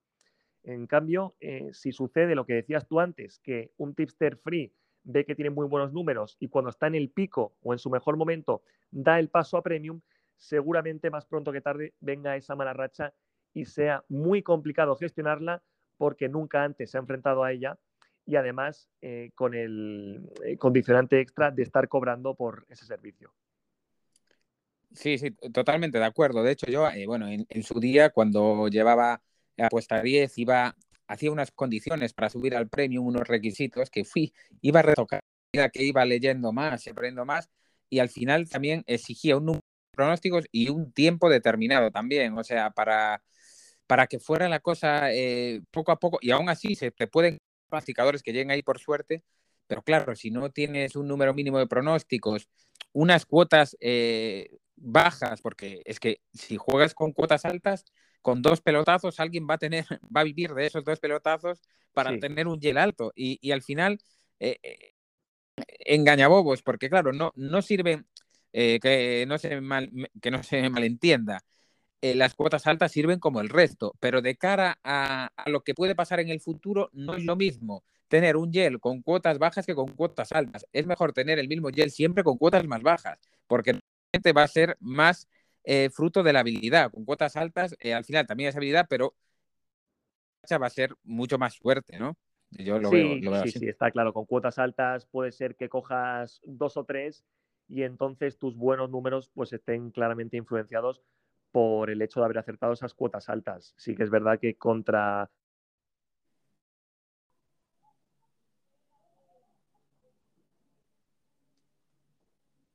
En 0.64 0.86
cambio, 0.86 1.36
eh, 1.40 1.70
si 1.74 1.92
sucede 1.92 2.36
lo 2.36 2.46
que 2.46 2.54
decías 2.54 2.88
tú 2.88 3.00
antes, 3.00 3.40
que 3.40 3.72
un 3.78 3.96
tipster 3.96 4.38
free 4.38 4.72
ve 5.04 5.26
que 5.26 5.36
tiene 5.36 5.50
muy 5.50 5.66
buenos 5.66 5.94
números 5.94 6.38
y 6.40 6.48
cuando 6.48 6.70
está 6.70 6.88
en 6.88 6.96
el 6.96 7.10
pico 7.10 7.56
o 7.62 7.74
en 7.74 7.80
su 7.80 7.90
mejor 7.90 8.18
momento 8.18 8.62
da 8.92 9.20
el 9.20 9.30
paso 9.30 9.58
a 9.58 9.64
premium, 9.64 10.02
seguramente 10.36 11.10
más 11.10 11.26
pronto 11.26 11.52
que 11.52 11.62
tarde 11.62 11.94
venga 12.00 12.36
esa 12.36 12.56
mala 12.56 12.74
racha 12.74 13.14
y 13.54 13.66
sea 13.66 14.04
muy 14.10 14.44
complicado 14.44 14.96
gestionarla 14.96 15.64
porque 15.98 16.30
nunca 16.30 16.64
antes 16.64 16.92
se 16.92 16.98
ha 16.98 17.02
enfrentado 17.02 17.44
a 17.44 17.52
ella 17.52 17.78
y 18.26 18.36
además 18.36 18.90
eh, 19.02 19.32
con 19.36 19.56
el 19.56 20.30
eh, 20.44 20.58
condicionante 20.58 21.20
extra 21.20 21.50
de 21.50 21.64
estar 21.64 21.88
cobrando 21.88 22.36
por 22.36 22.66
ese 22.70 22.86
servicio. 22.86 23.34
Sí, 24.94 25.18
sí, 25.18 25.32
totalmente 25.54 25.98
de 25.98 26.06
acuerdo. 26.06 26.44
De 26.44 26.52
hecho, 26.52 26.68
yo, 26.68 26.90
eh, 26.90 27.06
bueno, 27.06 27.28
en, 27.30 27.64
su 27.64 27.80
día, 27.80 28.10
cuando 28.10 28.68
llevaba 28.68 29.22
apuesta 29.58 30.02
10, 30.02 30.38
iba, 30.38 30.76
hacía 31.08 31.32
unas 31.32 31.52
condiciones 31.52 32.14
para 32.14 32.30
subir 32.30 32.56
al 32.56 32.68
premium, 32.68 33.08
unos 33.08 33.28
requisitos 33.28 33.90
que 33.90 34.04
fui, 34.04 34.34
iba 34.62 34.80
a 34.80 34.84
retocar, 34.84 35.22
que 35.52 35.84
iba 35.84 36.04
leyendo 36.06 36.52
más 36.52 36.86
y 36.86 36.90
aprendiendo 36.90 37.26
más, 37.26 37.50
y 37.90 38.00
al 38.00 38.10
final 38.10 38.50
también 38.50 38.84
exigía 38.88 39.38
un 39.38 39.46
número 39.46 39.62
de 39.62 39.96
pronósticos 39.96 40.46
y 40.52 40.70
un 40.70 40.92
tiempo 40.92 41.30
determinado 41.30 41.92
también, 41.92 42.38
o 42.38 42.44
sea, 42.44 42.72
para, 42.72 43.22
para 43.88 44.08
que 44.08 44.20
fuera 44.20 44.50
la 44.50 44.60
cosa 44.60 45.12
eh, 45.14 45.62
poco 45.72 45.92
a 45.92 46.00
poco, 46.00 46.20
y 46.22 46.32
aún 46.32 46.50
así 46.50 46.76
se 46.76 46.92
te 46.92 47.08
pueden 47.08 47.40
practicadores 47.70 48.24
que 48.24 48.32
lleguen 48.32 48.52
ahí 48.52 48.62
por 48.64 48.80
suerte, 48.80 49.24
pero 49.68 49.82
claro, 49.82 50.16
si 50.16 50.32
no 50.32 50.50
tienes 50.52 50.96
un 50.96 51.08
número 51.08 51.34
mínimo 51.34 51.60
de 51.60 51.68
pronósticos, 51.68 52.48
unas 52.94 53.26
cuotas 53.26 53.76
eh, 53.80 54.50
bajas, 54.76 55.42
porque 55.42 55.82
es 55.86 56.00
que 56.00 56.22
si 56.34 56.58
juegas 56.58 56.94
con 56.94 57.12
cuotas 57.12 57.46
altas, 57.46 57.86
con 58.22 58.42
dos 58.42 58.62
pelotazos 58.62 59.20
alguien 59.20 59.48
va 59.50 59.56
a 59.56 59.58
tener, 59.58 59.86
va 60.16 60.22
a 60.22 60.26
vivir 60.26 60.54
de 60.54 60.68
esos 60.68 60.84
dos 60.84 61.00
pelotazos 61.00 61.62
para 61.94 62.12
sí. 62.12 62.20
tener 62.20 62.48
un 62.48 62.60
gel 62.60 62.78
alto. 62.78 63.12
Y, 63.16 63.40
y 63.42 63.52
al 63.52 63.62
final 63.62 64.00
eh, 64.40 64.58
eh, 64.64 64.94
engaña 65.80 66.28
bobos, 66.28 66.62
porque 66.62 66.90
claro, 66.90 67.14
no, 67.14 67.34
no 67.36 67.62
sirve 67.62 68.04
eh, 68.54 68.80
que, 68.82 69.26
no 69.28 69.38
se 69.38 69.62
mal, 69.62 69.92
que 70.22 70.32
no 70.32 70.44
se 70.44 70.70
malentienda. 70.70 71.44
Eh, 72.02 72.14
las 72.16 72.36
cuotas 72.36 72.68
altas 72.68 72.92
sirven 72.92 73.20
como 73.20 73.42
el 73.42 73.50
resto, 73.50 73.96
pero 74.00 74.22
de 74.22 74.36
cara 74.36 74.78
a, 74.84 75.32
a, 75.36 75.50
lo 75.50 75.62
que 75.62 75.74
puede 75.74 75.96
pasar 75.96 76.20
en 76.20 76.30
el 76.30 76.40
futuro, 76.40 76.90
no 76.94 77.16
es 77.16 77.24
lo 77.24 77.36
mismo 77.36 77.84
tener 78.08 78.38
un 78.38 78.52
gel 78.54 78.80
con 78.80 79.02
cuotas 79.02 79.38
bajas 79.40 79.66
que 79.66 79.76
con 79.76 79.88
cuotas 79.88 80.32
altas. 80.32 80.66
Es 80.74 80.86
mejor 80.86 81.14
tener 81.14 81.40
el 81.40 81.48
mismo 81.48 81.70
gel 81.70 81.92
siempre 81.92 82.24
con 82.24 82.38
cuotas 82.38 82.66
más 82.66 82.82
bajas, 82.82 83.20
porque 83.48 83.80
va 84.36 84.44
a 84.44 84.48
ser 84.48 84.78
más 84.80 85.28
eh, 85.64 85.90
fruto 85.90 86.24
de 86.24 86.34
la 86.34 86.42
habilidad. 86.42 86.92
Con 86.92 87.06
cuotas 87.06 87.36
altas, 87.36 87.76
eh, 87.80 87.94
al 87.94 88.06
final 88.06 88.26
también 88.26 88.50
es 88.50 88.56
habilidad, 88.56 88.88
pero 88.90 89.16
va 90.62 90.68
a 90.68 90.70
ser 90.70 90.96
mucho 91.04 91.38
más 91.38 91.58
fuerte, 91.58 92.00
¿no? 92.00 92.18
Yo 92.52 92.80
lo 92.80 92.90
sí, 92.90 92.96
veo, 92.96 93.16
lo 93.18 93.32
veo 93.32 93.44
sí, 93.44 93.50
así. 93.50 93.60
sí, 93.60 93.68
está 93.68 93.92
claro. 93.92 94.14
Con 94.14 94.26
cuotas 94.26 94.58
altas 94.58 95.06
puede 95.06 95.34
ser 95.34 95.56
que 95.56 95.68
cojas 95.68 96.40
dos 96.46 96.78
o 96.78 96.86
tres 96.86 97.26
y 97.68 97.84
entonces 97.84 98.38
tus 98.38 98.56
buenos 98.56 98.90
números 98.90 99.30
pues 99.34 99.52
estén 99.52 99.92
claramente 99.92 100.38
influenciados 100.38 101.02
por 101.52 101.90
el 101.90 102.02
hecho 102.02 102.20
de 102.20 102.26
haber 102.26 102.38
acertado 102.40 102.74
esas 102.74 102.94
cuotas 102.94 103.30
altas. 103.30 103.74
Sí 103.78 103.96
que 103.96 104.04
es 104.04 104.10
verdad 104.10 104.40
que 104.40 104.56
contra 104.56 105.30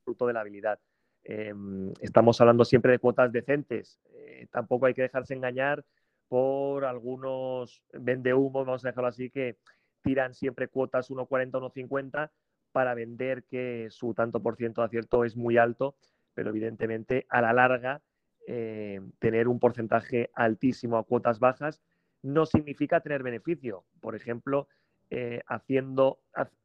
fruto 0.04 0.26
de 0.26 0.32
la 0.32 0.40
habilidad. 0.40 0.78
Eh, 1.24 1.54
estamos 2.00 2.40
hablando 2.40 2.64
siempre 2.64 2.92
de 2.92 2.98
cuotas 2.98 3.32
decentes. 3.32 4.00
Eh, 4.14 4.46
tampoco 4.50 4.86
hay 4.86 4.94
que 4.94 5.02
dejarse 5.02 5.34
engañar 5.34 5.84
por 6.28 6.84
algunos 6.84 7.82
vendehumos, 7.92 8.66
vamos 8.66 8.84
a 8.84 8.88
dejarlo 8.88 9.08
así, 9.08 9.30
que 9.30 9.58
tiran 10.02 10.34
siempre 10.34 10.68
cuotas 10.68 11.10
1,40, 11.10 11.58
1,50 11.58 12.30
para 12.72 12.94
vender 12.94 13.44
que 13.44 13.88
su 13.90 14.14
tanto 14.14 14.42
por 14.42 14.56
ciento 14.56 14.80
de 14.80 14.86
acierto 14.86 15.24
es 15.24 15.36
muy 15.36 15.58
alto, 15.58 15.94
pero 16.34 16.50
evidentemente 16.50 17.26
a 17.28 17.42
la 17.42 17.52
larga 17.52 18.00
eh, 18.46 19.00
tener 19.18 19.48
un 19.48 19.58
porcentaje 19.58 20.30
altísimo 20.34 20.96
a 20.96 21.04
cuotas 21.04 21.38
bajas 21.38 21.80
no 22.22 22.46
significa 22.46 23.00
tener 23.00 23.22
beneficio. 23.22 23.84
Por 24.00 24.14
ejemplo, 24.14 24.68
eh, 25.10 25.42
haciendo 25.46 26.18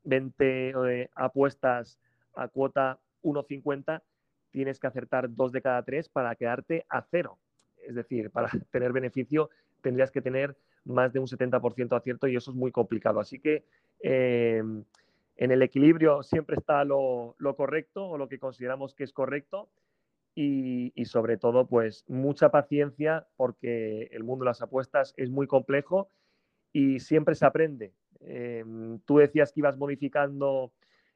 20 0.03 0.69
eh, 0.69 1.09
apuestas 1.15 1.99
a 2.35 2.47
cuota 2.47 2.99
1,50 3.23 4.01
tienes 4.51 4.79
que 4.79 4.87
acertar 4.87 5.33
dos 5.33 5.51
de 5.51 5.61
cada 5.61 5.83
tres 5.83 6.09
para 6.09 6.35
quedarte 6.35 6.85
a 6.89 7.01
cero. 7.01 7.37
Es 7.87 7.95
decir, 7.95 8.31
para 8.31 8.49
tener 8.71 8.91
beneficio 8.93 9.49
tendrías 9.81 10.11
que 10.11 10.21
tener 10.21 10.55
más 10.85 11.13
de 11.13 11.19
un 11.19 11.27
70% 11.27 11.95
acierto 11.95 12.27
y 12.27 12.35
eso 12.35 12.51
es 12.51 12.57
muy 12.57 12.71
complicado. 12.71 13.19
Así 13.19 13.39
que 13.39 13.65
en 15.37 15.51
el 15.51 15.61
equilibrio 15.61 16.23
siempre 16.23 16.55
está 16.55 16.83
lo, 16.83 17.35
correcto 17.55 18.07
o 18.07 18.17
lo 18.17 18.27
que 18.27 18.39
consideramos 18.39 18.95
que 18.95 19.03
es 19.03 19.13
correcto 19.13 19.69
y, 20.39 21.05
sobre 21.05 21.37
todo 21.37 21.67
pues 21.67 22.05
mucha 22.07 22.49
paciencia 22.51 23.27
porque 23.37 24.03
el 24.11 24.23
mundo 24.23 24.45
de 24.45 24.49
las 24.49 24.61
apuestas 24.61 25.15
es 25.17 25.31
muy 25.31 25.47
complejo 25.47 26.11
y 26.71 26.99
siempre 26.99 27.33
se 27.33 27.47
aprende. 27.47 27.95
Em, 28.19 28.99
tú 28.99 29.17
decías 29.17 29.51
que 29.51 29.61
ibas 29.61 29.77
modificando 29.77 30.73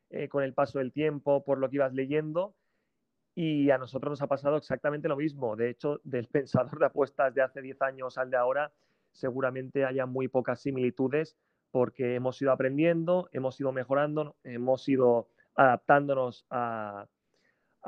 eh, 0.09 0.27
con 0.27 0.43
el 0.43 0.55
paso 0.55 0.79
del 0.79 0.91
tiempo 0.91 1.43
por 1.43 1.59
lo 1.59 1.69
que 1.69 1.75
ibas 1.75 1.93
leyendo 1.93 2.55
y 3.35 3.69
a 3.69 3.77
nosotros 3.77 4.09
nos 4.09 4.21
ha 4.23 4.27
pasado 4.27 4.57
exactamente 4.57 5.07
lo 5.07 5.17
mismo. 5.17 5.55
De 5.55 5.69
hecho, 5.69 6.01
del 6.03 6.27
pensador 6.27 6.79
de 6.79 6.87
apuestas 6.87 7.31
de 7.35 7.43
hace 7.43 7.61
10 7.61 7.79
años 7.83 8.17
al 8.17 8.31
de 8.31 8.37
ahora, 8.37 8.73
seguramente 9.11 9.85
haya 9.85 10.07
muy 10.07 10.29
pocas 10.29 10.61
similitudes 10.61 11.37
porque 11.69 12.15
hemos 12.15 12.41
ido 12.41 12.51
aprendiendo, 12.51 13.29
hemos 13.33 13.59
ido 13.61 13.71
mejorando, 13.71 14.35
hemos 14.43 14.89
ido 14.89 15.27
adaptándonos 15.53 16.47
a, 16.49 17.05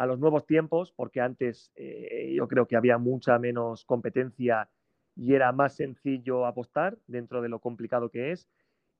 los 0.06 0.20
nuevos 0.20 0.46
tiempos, 0.46 0.92
porque 0.96 1.22
antes 1.22 1.72
eh, 1.76 2.34
yo 2.36 2.48
creo 2.48 2.68
que 2.68 2.76
había 2.76 2.98
mucha 2.98 3.38
menos 3.40 3.86
competencia 3.86 4.70
y 5.16 5.34
era 5.36 5.52
más 5.52 5.76
sencillo 5.76 6.46
apostar 6.46 6.98
dentro 7.08 7.42
de 7.42 7.50
lo 7.50 7.60
complicado 7.60 8.10
que 8.10 8.32
es. 8.32 8.48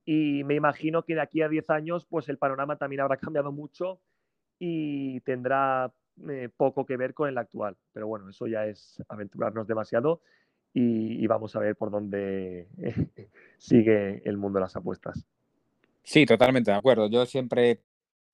Y 0.06 0.44
me 0.44 0.56
imagino 0.56 1.04
que 1.04 1.16
de 1.16 1.22
aquí 1.22 1.42
a 1.42 1.50
10 1.50 1.70
años, 1.70 2.06
pues 2.06 2.30
el 2.30 2.38
panorama 2.38 2.78
también 2.78 3.02
habrá 3.02 3.18
cambiado 3.34 3.52
mucho 3.52 4.00
y 4.60 5.20
tendrá 5.22 5.92
eh, 6.30 6.50
poco 6.56 6.86
que 6.86 6.98
ver 6.98 7.14
con 7.14 7.30
el 7.30 7.38
actual. 7.38 7.78
Pero 7.92 8.08
bueno, 8.08 8.30
eso 8.30 8.48
ya 8.48 8.66
es 8.66 9.02
aventurarnos 9.08 9.68
demasiado 9.68 10.22
y, 10.74 11.26
vamos 11.28 11.56
a 11.56 11.60
ver 11.60 11.76
por 11.76 11.92
dónde 11.92 12.68
sigue 13.58 14.22
el 14.26 14.38
mundo 14.38 14.58
de 14.58 14.64
las 14.64 14.76
apuestas. 14.76 15.26
Sí, 16.04 16.26
totalmente 16.26 16.72
de 16.72 16.78
acuerdo. 16.78 17.10
Yo 17.10 17.26
siempre, 17.26 17.80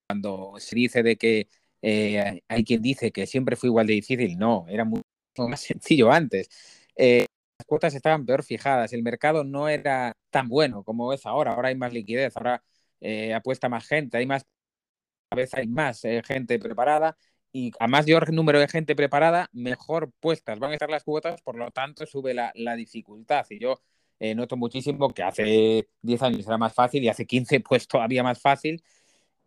cuando 0.08 0.54
se 0.58 0.75
dice 0.75 1.04
de 1.04 1.18
que 1.18 1.48
eh, 1.82 2.42
hay 2.48 2.64
quien 2.64 2.82
dice 2.82 3.12
que 3.12 3.28
siempre 3.28 3.56
fue 3.56 3.70
igual 3.70 3.88
de 3.88 3.94
difícil, 3.94 4.38
no, 4.38 4.66
era 4.70 4.86
mucho 4.86 5.04
más 5.38 5.62
sencillo 5.62 6.12
antes. 6.12 6.50
Eh, 6.96 7.26
las 7.58 7.66
cuotas 7.68 7.94
estaban 7.96 8.26
peor 8.26 8.44
fijadas, 8.44 8.94
el 8.94 9.04
mercado 9.04 9.44
no 9.44 9.70
era 9.70 10.14
tan 10.30 10.48
bueno 10.48 10.84
como 10.84 11.14
es 11.14 11.26
ahora, 11.26 11.54
ahora 11.54 11.70
hay 11.70 11.76
más 11.76 11.94
liquidez, 11.94 12.36
ahora 12.38 12.64
eh, 13.02 13.34
apuesta 13.34 13.70
más 13.70 13.88
gente, 13.88 14.18
hay 14.18 14.26
más, 14.26 14.46
a 15.32 15.36
veces 15.36 15.56
hay 15.56 15.68
más 15.68 16.02
gente 16.26 16.60
preparada 16.60 17.18
y 17.52 17.72
a 17.80 17.88
mayor 17.88 18.32
número 18.34 18.60
de 18.60 18.68
gente 18.68 18.96
preparada, 18.96 19.50
mejor 19.52 20.12
puestas 20.20 20.60
van 20.60 20.72
a 20.72 20.74
estar 20.74 20.90
las 20.90 21.04
cuotas, 21.04 21.42
por 21.42 21.56
lo 21.58 21.72
tanto 21.72 22.06
sube 22.06 22.34
la, 22.34 22.76
dificultad. 22.76 23.46
Y 23.50 23.60
yo 23.60 23.82
eh, 24.20 24.36
noto 24.36 24.56
muchísimo 24.58 25.10
que 25.14 25.24
hace 25.24 25.90
10 26.02 26.22
años 26.22 26.46
era 26.48 26.58
más 26.58 26.74
fácil 26.74 27.04
y 27.04 27.10
hace 27.10 27.26
15 27.26 27.60
pues 27.62 27.88
todavía 27.88 28.24
más 28.24 28.40
fácil. 28.42 28.84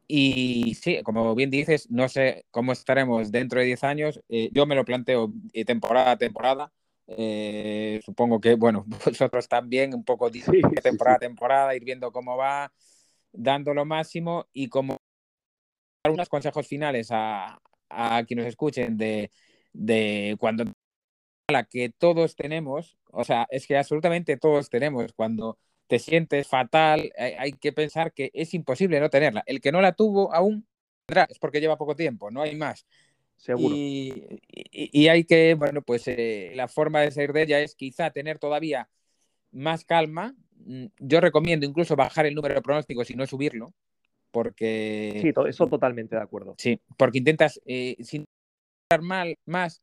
Y 0.08 0.74
sí, 0.74 1.02
como 1.02 1.34
bien 1.34 1.50
dices, 1.50 1.90
no 1.90 2.08
sé 2.08 2.44
cómo 2.50 2.72
estaremos 2.72 3.32
dentro 3.32 3.60
de 3.60 3.66
10 3.66 3.84
años. 3.84 4.20
Eh, 4.28 4.50
yo 4.52 4.66
me 4.66 4.74
lo 4.74 4.84
planteo 4.84 5.32
eh, 5.52 5.64
temporada 5.64 6.12
a 6.12 6.18
temporada. 6.18 6.72
supongo 8.04 8.40
que, 8.40 8.54
bueno, 8.54 8.84
vosotros 9.04 9.48
también, 9.48 9.94
un 9.94 10.04
poco 10.04 10.30
de 10.30 10.40
temporada 10.82 11.16
a 11.16 11.20
temporada, 11.20 11.76
ir 11.76 11.84
viendo 11.84 12.12
cómo 12.12 12.36
va, 12.36 12.72
dando 13.32 13.74
lo 13.74 13.84
máximo 13.84 14.46
y 14.52 14.68
como 14.68 14.98
algunos 16.04 16.28
consejos 16.28 16.66
finales 16.66 17.08
a, 17.10 17.58
a 17.88 18.24
quienes 18.24 18.44
nos 18.44 18.50
escuchen 18.50 18.96
de, 18.96 19.30
de 19.72 20.36
cuando 20.38 20.64
la 21.48 21.64
que 21.64 21.90
todos 21.90 22.34
tenemos, 22.36 22.98
o 23.10 23.24
sea, 23.24 23.46
es 23.50 23.66
que 23.66 23.76
absolutamente 23.76 24.36
todos 24.36 24.68
tenemos, 24.70 25.12
cuando 25.14 25.58
te 25.92 25.98
sientes 25.98 26.48
fatal, 26.48 27.12
hay, 27.18 27.52
que 27.52 27.70
pensar 27.70 28.14
que 28.14 28.30
es 28.32 28.54
imposible 28.54 28.98
no 28.98 29.10
tenerla. 29.10 29.42
El 29.44 29.60
que 29.60 29.72
no 29.72 29.82
la 29.82 29.92
tuvo 29.92 30.32
aún 30.32 30.66
es 31.28 31.38
porque 31.38 31.60
lleva 31.60 31.76
poco 31.76 31.94
tiempo, 31.94 32.30
no 32.30 32.40
hay 32.40 32.56
más. 32.56 32.86
Seguro. 33.36 33.76
Y, 33.76 34.40
y, 34.72 35.08
hay 35.08 35.24
que, 35.24 35.52
bueno, 35.52 35.82
pues 35.82 36.08
eh, 36.08 36.52
la 36.54 36.66
forma 36.66 37.02
de 37.02 37.10
salir 37.10 37.34
de 37.34 37.42
ella 37.42 37.60
es 37.60 37.74
quizá 37.74 38.10
tener 38.10 38.38
todavía 38.38 38.88
más 39.50 39.84
calma. 39.84 40.34
Mm, 40.64 40.86
yo 40.98 41.20
recomiendo 41.20 41.66
incluso 41.66 41.94
bajar 41.94 42.24
el 42.24 42.34
número 42.34 42.54
de 42.54 42.62
pronósticos 42.62 43.10
y 43.10 43.14
no 43.14 43.26
subirlo, 43.26 43.74
porque... 44.30 45.18
Sí, 45.20 45.32
eso 45.46 45.66
totalmente 45.66 46.16
de 46.16 46.22
acuerdo. 46.22 46.54
Sí, 46.56 46.80
porque 46.96 47.18
intentas, 47.18 47.60
eh, 47.66 47.96
sin 48.00 48.24
mal, 49.02 49.36
más, 49.44 49.82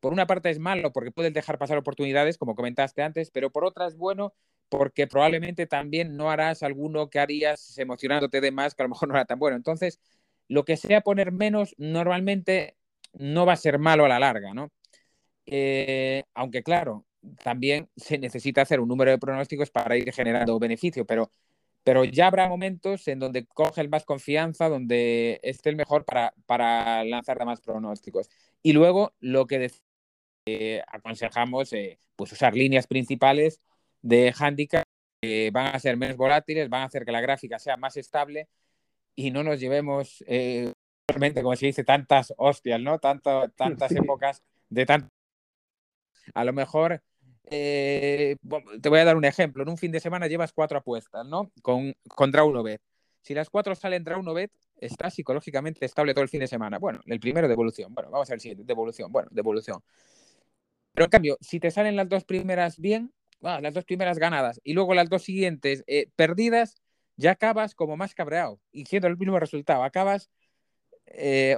por 0.00 0.14
una 0.14 0.26
parte 0.26 0.48
es 0.48 0.58
malo 0.58 0.94
porque 0.94 1.10
puedes 1.10 1.34
dejar 1.34 1.58
pasar 1.58 1.76
oportunidades, 1.76 2.38
como 2.38 2.54
comentaste 2.54 3.02
antes, 3.02 3.30
pero 3.30 3.50
por 3.50 3.66
otra 3.66 3.86
es 3.86 3.98
bueno 3.98 4.32
porque 4.72 5.06
probablemente 5.06 5.66
también 5.66 6.16
no 6.16 6.30
harás 6.30 6.62
alguno 6.62 7.10
que 7.10 7.18
harías 7.18 7.76
emocionándote 7.78 8.40
de 8.40 8.52
más 8.52 8.74
que 8.74 8.82
a 8.82 8.86
lo 8.86 8.88
mejor 8.88 9.06
no 9.06 9.14
era 9.14 9.26
tan 9.26 9.38
bueno. 9.38 9.54
Entonces, 9.54 10.00
lo 10.48 10.64
que 10.64 10.78
sea 10.78 11.02
poner 11.02 11.30
menos, 11.30 11.74
normalmente 11.76 12.78
no 13.12 13.44
va 13.44 13.52
a 13.52 13.56
ser 13.56 13.78
malo 13.78 14.06
a 14.06 14.08
la 14.08 14.18
larga, 14.18 14.54
¿no? 14.54 14.72
Eh, 15.44 16.24
aunque 16.32 16.62
claro, 16.62 17.04
también 17.44 17.90
se 17.96 18.16
necesita 18.16 18.62
hacer 18.62 18.80
un 18.80 18.88
número 18.88 19.10
de 19.10 19.18
pronósticos 19.18 19.70
para 19.70 19.98
ir 19.98 20.10
generando 20.10 20.58
beneficio, 20.58 21.04
pero 21.04 21.30
pero 21.84 22.04
ya 22.04 22.28
habrá 22.28 22.48
momentos 22.48 23.06
en 23.08 23.18
donde 23.18 23.44
coge 23.46 23.82
el 23.82 23.90
más 23.90 24.04
confianza, 24.06 24.70
donde 24.70 25.38
esté 25.42 25.68
el 25.68 25.76
mejor 25.76 26.06
para, 26.06 26.32
para 26.46 27.04
lanzar 27.04 27.44
más 27.44 27.60
pronósticos. 27.60 28.30
Y 28.62 28.72
luego 28.72 29.12
lo 29.20 29.46
que 29.46 29.70
eh, 30.46 30.82
aconsejamos, 30.86 31.72
eh, 31.74 31.98
pues 32.16 32.32
usar 32.32 32.54
líneas 32.54 32.86
principales 32.86 33.60
de 34.02 34.34
handicap 34.38 34.84
que 35.20 35.50
van 35.52 35.74
a 35.74 35.78
ser 35.78 35.96
menos 35.96 36.16
volátiles, 36.16 36.68
van 36.68 36.82
a 36.82 36.86
hacer 36.86 37.04
que 37.04 37.12
la 37.12 37.20
gráfica 37.20 37.58
sea 37.58 37.76
más 37.76 37.96
estable 37.96 38.48
y 39.14 39.30
no 39.30 39.42
nos 39.44 39.60
llevemos, 39.60 40.24
eh, 40.26 40.72
como 41.06 41.56
se 41.56 41.66
dice, 41.66 41.84
tantas 41.84 42.34
hostias, 42.36 42.80
¿no? 42.80 42.98
Tanto, 42.98 43.48
tantas 43.50 43.92
épocas 43.92 44.42
de 44.68 44.86
tanto. 44.86 45.08
A 46.34 46.44
lo 46.44 46.52
mejor 46.52 47.02
eh, 47.50 48.36
te 48.80 48.88
voy 48.88 49.00
a 49.00 49.04
dar 49.04 49.16
un 49.16 49.24
ejemplo. 49.24 49.62
En 49.62 49.68
un 49.68 49.78
fin 49.78 49.92
de 49.92 50.00
semana 50.00 50.26
llevas 50.26 50.52
cuatro 50.52 50.78
apuestas, 50.78 51.26
¿no? 51.26 51.50
Con, 51.62 51.94
con 52.08 52.32
Bet. 52.64 52.80
Si 53.20 53.34
las 53.34 53.50
cuatro 53.50 53.74
salen 53.74 54.04
Bet, 54.04 54.50
estás 54.76 55.14
psicológicamente 55.14 55.84
estable 55.84 56.14
todo 56.14 56.22
el 56.22 56.28
fin 56.28 56.40
de 56.40 56.48
semana. 56.48 56.78
Bueno, 56.78 57.00
el 57.06 57.20
primero 57.20 57.46
devolución. 57.48 57.94
Bueno, 57.94 58.10
vamos 58.10 58.28
a 58.30 58.32
ver 58.32 58.40
si 58.40 58.54
devolución. 58.54 59.12
Bueno, 59.12 59.28
devolución. 59.30 59.80
Pero 60.94 61.04
en 61.04 61.10
cambio, 61.10 61.38
si 61.40 61.60
te 61.60 61.70
salen 61.70 61.96
las 61.96 62.08
dos 62.08 62.24
primeras 62.24 62.78
bien, 62.78 63.12
las 63.42 63.74
dos 63.74 63.84
primeras 63.84 64.18
ganadas 64.18 64.60
y 64.64 64.72
luego 64.72 64.94
las 64.94 65.08
dos 65.08 65.22
siguientes 65.22 65.84
eh, 65.86 66.08
perdidas, 66.16 66.76
ya 67.16 67.32
acabas 67.32 67.74
como 67.74 67.96
más 67.96 68.14
cabreado 68.14 68.60
y 68.70 68.86
siendo 68.86 69.08
el 69.08 69.16
mismo 69.16 69.38
resultado. 69.38 69.82
Acabas 69.82 70.30
eh, 71.06 71.56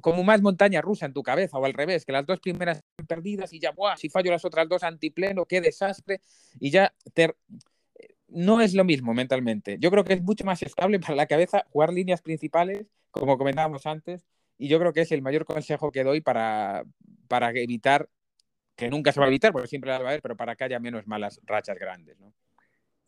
como 0.00 0.22
más 0.22 0.40
montaña 0.40 0.80
rusa 0.80 1.06
en 1.06 1.12
tu 1.12 1.22
cabeza 1.22 1.58
o 1.58 1.64
al 1.64 1.74
revés, 1.74 2.06
que 2.06 2.12
las 2.12 2.24
dos 2.24 2.40
primeras 2.40 2.82
perdidas 3.06 3.52
y 3.52 3.60
ya, 3.60 3.72
¡buah! 3.72 3.96
Si 3.96 4.08
fallo 4.08 4.30
las 4.30 4.44
otras 4.44 4.68
dos 4.68 4.82
antipleno, 4.82 5.44
qué 5.44 5.60
desastre. 5.60 6.20
Y 6.58 6.70
ya 6.70 6.94
no 8.28 8.60
es 8.60 8.74
lo 8.74 8.84
mismo 8.84 9.14
mentalmente. 9.14 9.78
Yo 9.78 9.90
creo 9.90 10.04
que 10.04 10.14
es 10.14 10.22
mucho 10.22 10.44
más 10.44 10.62
estable 10.62 10.98
para 10.98 11.14
la 11.14 11.26
cabeza 11.26 11.64
jugar 11.70 11.92
líneas 11.92 12.20
principales, 12.20 12.86
como 13.10 13.38
comentábamos 13.38 13.86
antes, 13.86 14.26
y 14.58 14.68
yo 14.68 14.78
creo 14.78 14.92
que 14.92 15.02
es 15.02 15.12
el 15.12 15.22
mayor 15.22 15.44
consejo 15.44 15.92
que 15.92 16.04
doy 16.04 16.20
para, 16.20 16.84
para 17.28 17.50
evitar, 17.50 18.08
que 18.76 18.90
nunca 18.90 19.12
se 19.12 19.20
va 19.20 19.26
a 19.26 19.28
evitar, 19.28 19.52
porque 19.52 19.68
siempre 19.68 19.90
la 19.90 19.98
va 19.98 20.06
a 20.06 20.08
haber, 20.08 20.22
pero 20.22 20.36
para 20.36 20.56
que 20.56 20.64
haya 20.64 20.80
menos 20.80 21.06
malas 21.06 21.40
rachas 21.44 21.78
grandes. 21.78 22.18
¿no? 22.18 22.32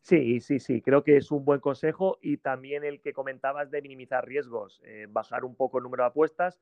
Sí, 0.01 0.41
sí, 0.41 0.61
sí, 0.61 0.81
creo 0.83 1.03
que 1.03 1.17
es 1.17 1.31
un 1.33 1.45
buen 1.45 1.61
consejo 1.61 2.19
y 2.23 2.37
también 2.37 2.85
el 2.85 3.01
que 3.01 3.13
comentabas 3.13 3.71
de 3.71 3.83
minimizar 3.83 4.25
riesgos, 4.25 4.81
eh, 4.85 5.07
bajar 5.09 5.45
un 5.45 5.57
poco 5.57 5.79
el 5.79 5.85
número 5.85 6.05
de 6.05 6.11
apuestas. 6.11 6.61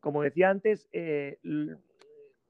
Como 0.00 0.22
decía 0.22 0.50
antes, 0.50 0.88
eh, 0.92 1.38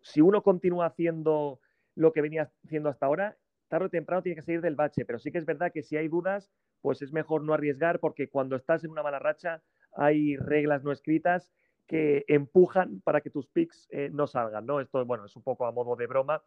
si 0.00 0.20
uno 0.20 0.42
continúa 0.42 0.86
haciendo 0.86 1.60
lo 1.94 2.12
que 2.12 2.22
venía 2.22 2.50
haciendo 2.64 2.88
hasta 2.88 3.04
ahora, 3.06 3.36
tarde 3.68 3.86
o 3.86 3.90
temprano 3.90 4.22
tiene 4.22 4.36
que 4.36 4.42
salir 4.42 4.62
del 4.62 4.76
bache, 4.76 5.04
pero 5.04 5.18
sí 5.18 5.30
que 5.30 5.38
es 5.38 5.44
verdad 5.44 5.72
que 5.72 5.82
si 5.82 5.96
hay 5.96 6.08
dudas, 6.08 6.50
pues 6.80 7.02
es 7.02 7.12
mejor 7.12 7.42
no 7.44 7.52
arriesgar 7.52 8.00
porque 8.00 8.30
cuando 8.30 8.56
estás 8.56 8.82
en 8.84 8.90
una 8.90 9.02
mala 9.02 9.18
racha 9.18 9.62
hay 9.92 10.36
reglas 10.36 10.82
no 10.82 10.92
escritas 10.92 11.52
que 11.90 12.24
empujan 12.28 13.00
para 13.00 13.20
que 13.20 13.30
tus 13.30 13.48
picks 13.48 13.88
eh, 13.90 14.10
no 14.12 14.28
salgan, 14.28 14.64
¿no? 14.64 14.78
Esto, 14.78 15.04
bueno, 15.04 15.24
es 15.24 15.34
un 15.34 15.42
poco 15.42 15.66
a 15.66 15.72
modo 15.72 15.96
de 15.96 16.06
broma, 16.06 16.40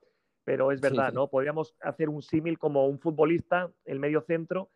pero 0.45 0.71
es 0.71 0.79
verdad, 0.79 1.11
¿no? 1.11 1.29
Podríamos 1.29 1.75
hacer 1.81 2.07
un 2.07 2.21
símil 2.21 2.57
como 2.57 2.87
un 2.87 2.97
futbolista, 2.97 3.69
el 3.83 3.99
medio 3.99 4.21
centro, 4.21 4.71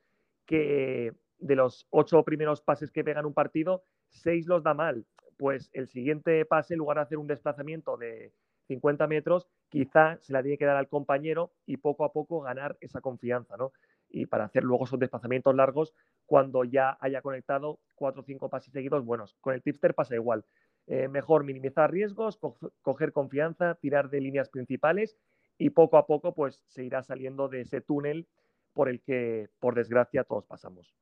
que 0.46 1.14
de 1.38 1.56
los 1.56 1.88
ocho 1.90 2.22
primeros 2.26 2.62
pases 2.62 2.92
que 2.92 3.06
pega 3.06 3.22
en 3.22 3.28
un 3.28 3.34
partido, 3.34 3.86
seis 4.10 4.46
los 4.46 4.62
da 4.62 4.74
mal. 4.74 5.06
Pues 5.38 5.70
el 5.72 5.88
siguiente 5.88 6.44
pase, 6.44 6.74
en 6.74 6.80
lugar 6.80 6.98
de 6.98 7.04
hacer 7.04 7.18
un 7.18 7.28
desplazamiento 7.28 7.96
de 7.96 8.34
50 8.68 9.08
metros, 9.08 9.48
quizá 9.70 10.18
se 10.20 10.34
la 10.34 10.42
tiene 10.42 10.58
que 10.58 10.66
dar 10.66 10.76
al 10.76 10.90
compañero 10.90 11.54
y 11.66 11.78
poco 11.78 12.04
a 12.04 12.12
poco 12.12 12.42
ganar 12.42 12.76
esa 12.82 13.00
confianza, 13.00 13.56
¿no? 13.56 13.72
Y 14.10 14.26
para 14.26 14.46
hacer 14.46 14.63
luego 14.63 14.86
esos 14.86 15.00
desplazamientos 15.00 15.56
largos, 15.56 15.93
cuando 16.26 16.63
ya 16.63 16.98
haya 17.02 17.22
conectado 17.22 17.80
cuatro 17.96 18.22
o 18.22 18.26
cinco 18.26 18.50
pases 18.50 18.72
seguidos 18.72 19.04
buenos. 19.04 19.36
Con 19.41 19.54
el 19.54 19.62
tipster 19.62 19.93
pasa 19.93 20.15
igual. 20.15 20.46
Eh, 20.88 21.08
mejor 21.08 21.43
minimizar 21.43 21.91
riesgos, 21.91 22.39
coger 22.82 23.12
confianza, 23.12 23.76
tirar 23.76 24.10
de 24.10 24.22
líneas 24.22 24.50
principales 24.50 25.17
y 25.58 25.72
poco 25.72 25.98
a 25.98 26.06
poco 26.06 26.34
pues 26.34 26.63
se 26.67 26.84
irá 26.84 27.04
saliendo 27.04 27.50
de 27.50 27.62
ese 27.62 27.82
túnel 27.82 28.28
por 28.74 28.88
el 28.88 29.02
que, 29.02 29.50
por 29.60 29.76
desgracia, 29.76 30.24
todos 30.24 30.46
pasamos. 30.46 30.96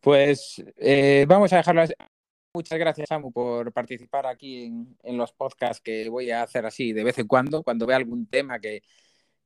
Pues 0.00 0.62
eh, 0.76 1.24
vamos 1.26 1.52
a 1.52 1.56
dejarlo 1.56 1.82
así. 1.82 1.94
Muchas 2.52 2.78
gracias, 2.78 3.08
Samu, 3.08 3.32
por 3.32 3.72
participar 3.72 4.26
aquí 4.26 4.64
en, 4.64 4.96
en, 5.02 5.16
los 5.16 5.32
podcasts 5.32 5.82
que 5.82 6.08
voy 6.08 6.30
a 6.30 6.42
hacer 6.42 6.64
así 6.64 6.92
de 6.92 7.04
vez 7.04 7.18
en 7.18 7.26
cuando, 7.26 7.62
cuando 7.62 7.86
vea 7.86 7.96
algún 7.96 8.26
tema 8.26 8.58
que, 8.58 8.82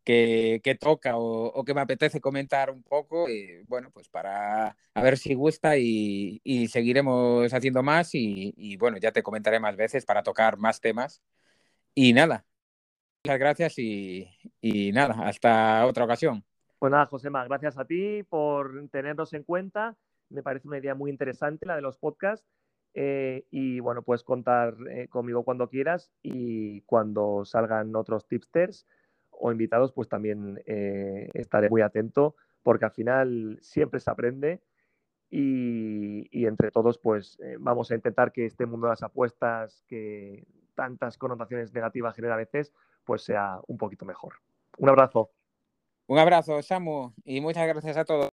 que, 0.04 0.76
toca 0.80 1.16
o, 1.16 1.46
o, 1.46 1.64
que 1.64 1.74
me 1.74 1.80
apetece 1.80 2.20
comentar 2.20 2.70
un 2.70 2.82
poco. 2.82 3.28
Y, 3.28 3.62
bueno, 3.66 3.90
pues 3.90 4.08
para 4.08 4.76
a 4.94 5.02
ver 5.02 5.18
si 5.18 5.34
gusta 5.34 5.76
y, 5.76 6.40
seguiremos 6.68 7.52
haciendo 7.52 7.82
más 7.82 8.10
y, 8.14 8.76
bueno, 8.76 8.98
ya 8.98 9.12
te 9.12 9.22
comentaré 9.22 9.60
más 9.60 9.76
veces 9.76 10.04
para 10.04 10.22
tocar 10.22 10.58
más 10.58 10.80
temas. 10.80 11.22
Y 11.94 12.12
nada, 12.12 12.44
muchas 13.24 13.38
gracias 13.38 13.78
y, 13.78 14.28
y 14.60 14.92
nada, 14.92 15.16
hasta 15.26 15.86
otra 15.86 16.04
ocasión. 16.04 16.44
Pues 16.78 16.90
nada, 16.90 17.06
Josema, 17.06 17.44
gracias 17.44 17.78
a 17.78 17.84
ti 17.84 18.22
por 18.22 18.88
tenernos 18.90 19.32
en 19.34 19.42
cuenta. 19.44 19.96
Me 20.30 20.42
parece 20.42 20.68
una 20.68 20.78
idea 20.78 20.94
muy 20.94 21.10
interesante 21.10 21.66
la 21.66 21.76
de 21.76 21.82
los 21.82 21.98
podcasts. 21.98 22.46
Eh, 22.94 23.44
y 23.50 23.78
bueno, 23.80 24.02
puedes 24.02 24.24
contar 24.24 24.74
eh, 24.90 25.06
conmigo 25.08 25.44
cuando 25.44 25.68
quieras 25.68 26.10
y 26.22 26.80
cuando 26.82 27.44
salgan 27.44 27.94
otros 27.94 28.26
tipsters 28.26 28.84
o 29.40 29.50
invitados, 29.50 29.92
pues 29.92 30.08
también 30.08 30.62
eh, 30.66 31.30
estaré 31.34 31.68
muy 31.68 31.82
atento 31.82 32.36
porque 32.62 32.84
al 32.84 32.92
final 32.92 33.58
siempre 33.60 34.00
se 34.00 34.10
aprende 34.10 34.60
y, 35.30 36.46
entre 36.46 36.70
todos 36.70 36.98
pues 36.98 37.38
eh, 37.40 37.56
vamos 37.58 37.90
a 37.90 37.94
intentar 37.94 38.32
que 38.32 38.46
este 38.46 38.66
mundo 38.66 38.86
de 38.86 38.92
las 38.92 39.02
apuestas 39.02 39.84
que 39.86 40.46
tantas 40.74 41.18
connotaciones 41.18 41.72
negativas 41.72 42.14
genera 42.16 42.34
a 42.34 42.38
veces, 42.38 42.72
pues 43.04 43.22
sea 43.22 43.60
un 43.66 43.78
poquito 43.78 44.04
mejor. 44.04 44.34
Un 44.78 44.88
abrazo. 44.88 45.30
Un 46.06 46.18
abrazo, 46.18 46.60
Samu, 46.62 47.12
y 47.24 47.40
muchas 47.40 47.68
gracias 47.68 47.96
a 47.96 48.04
todos. 48.04 48.29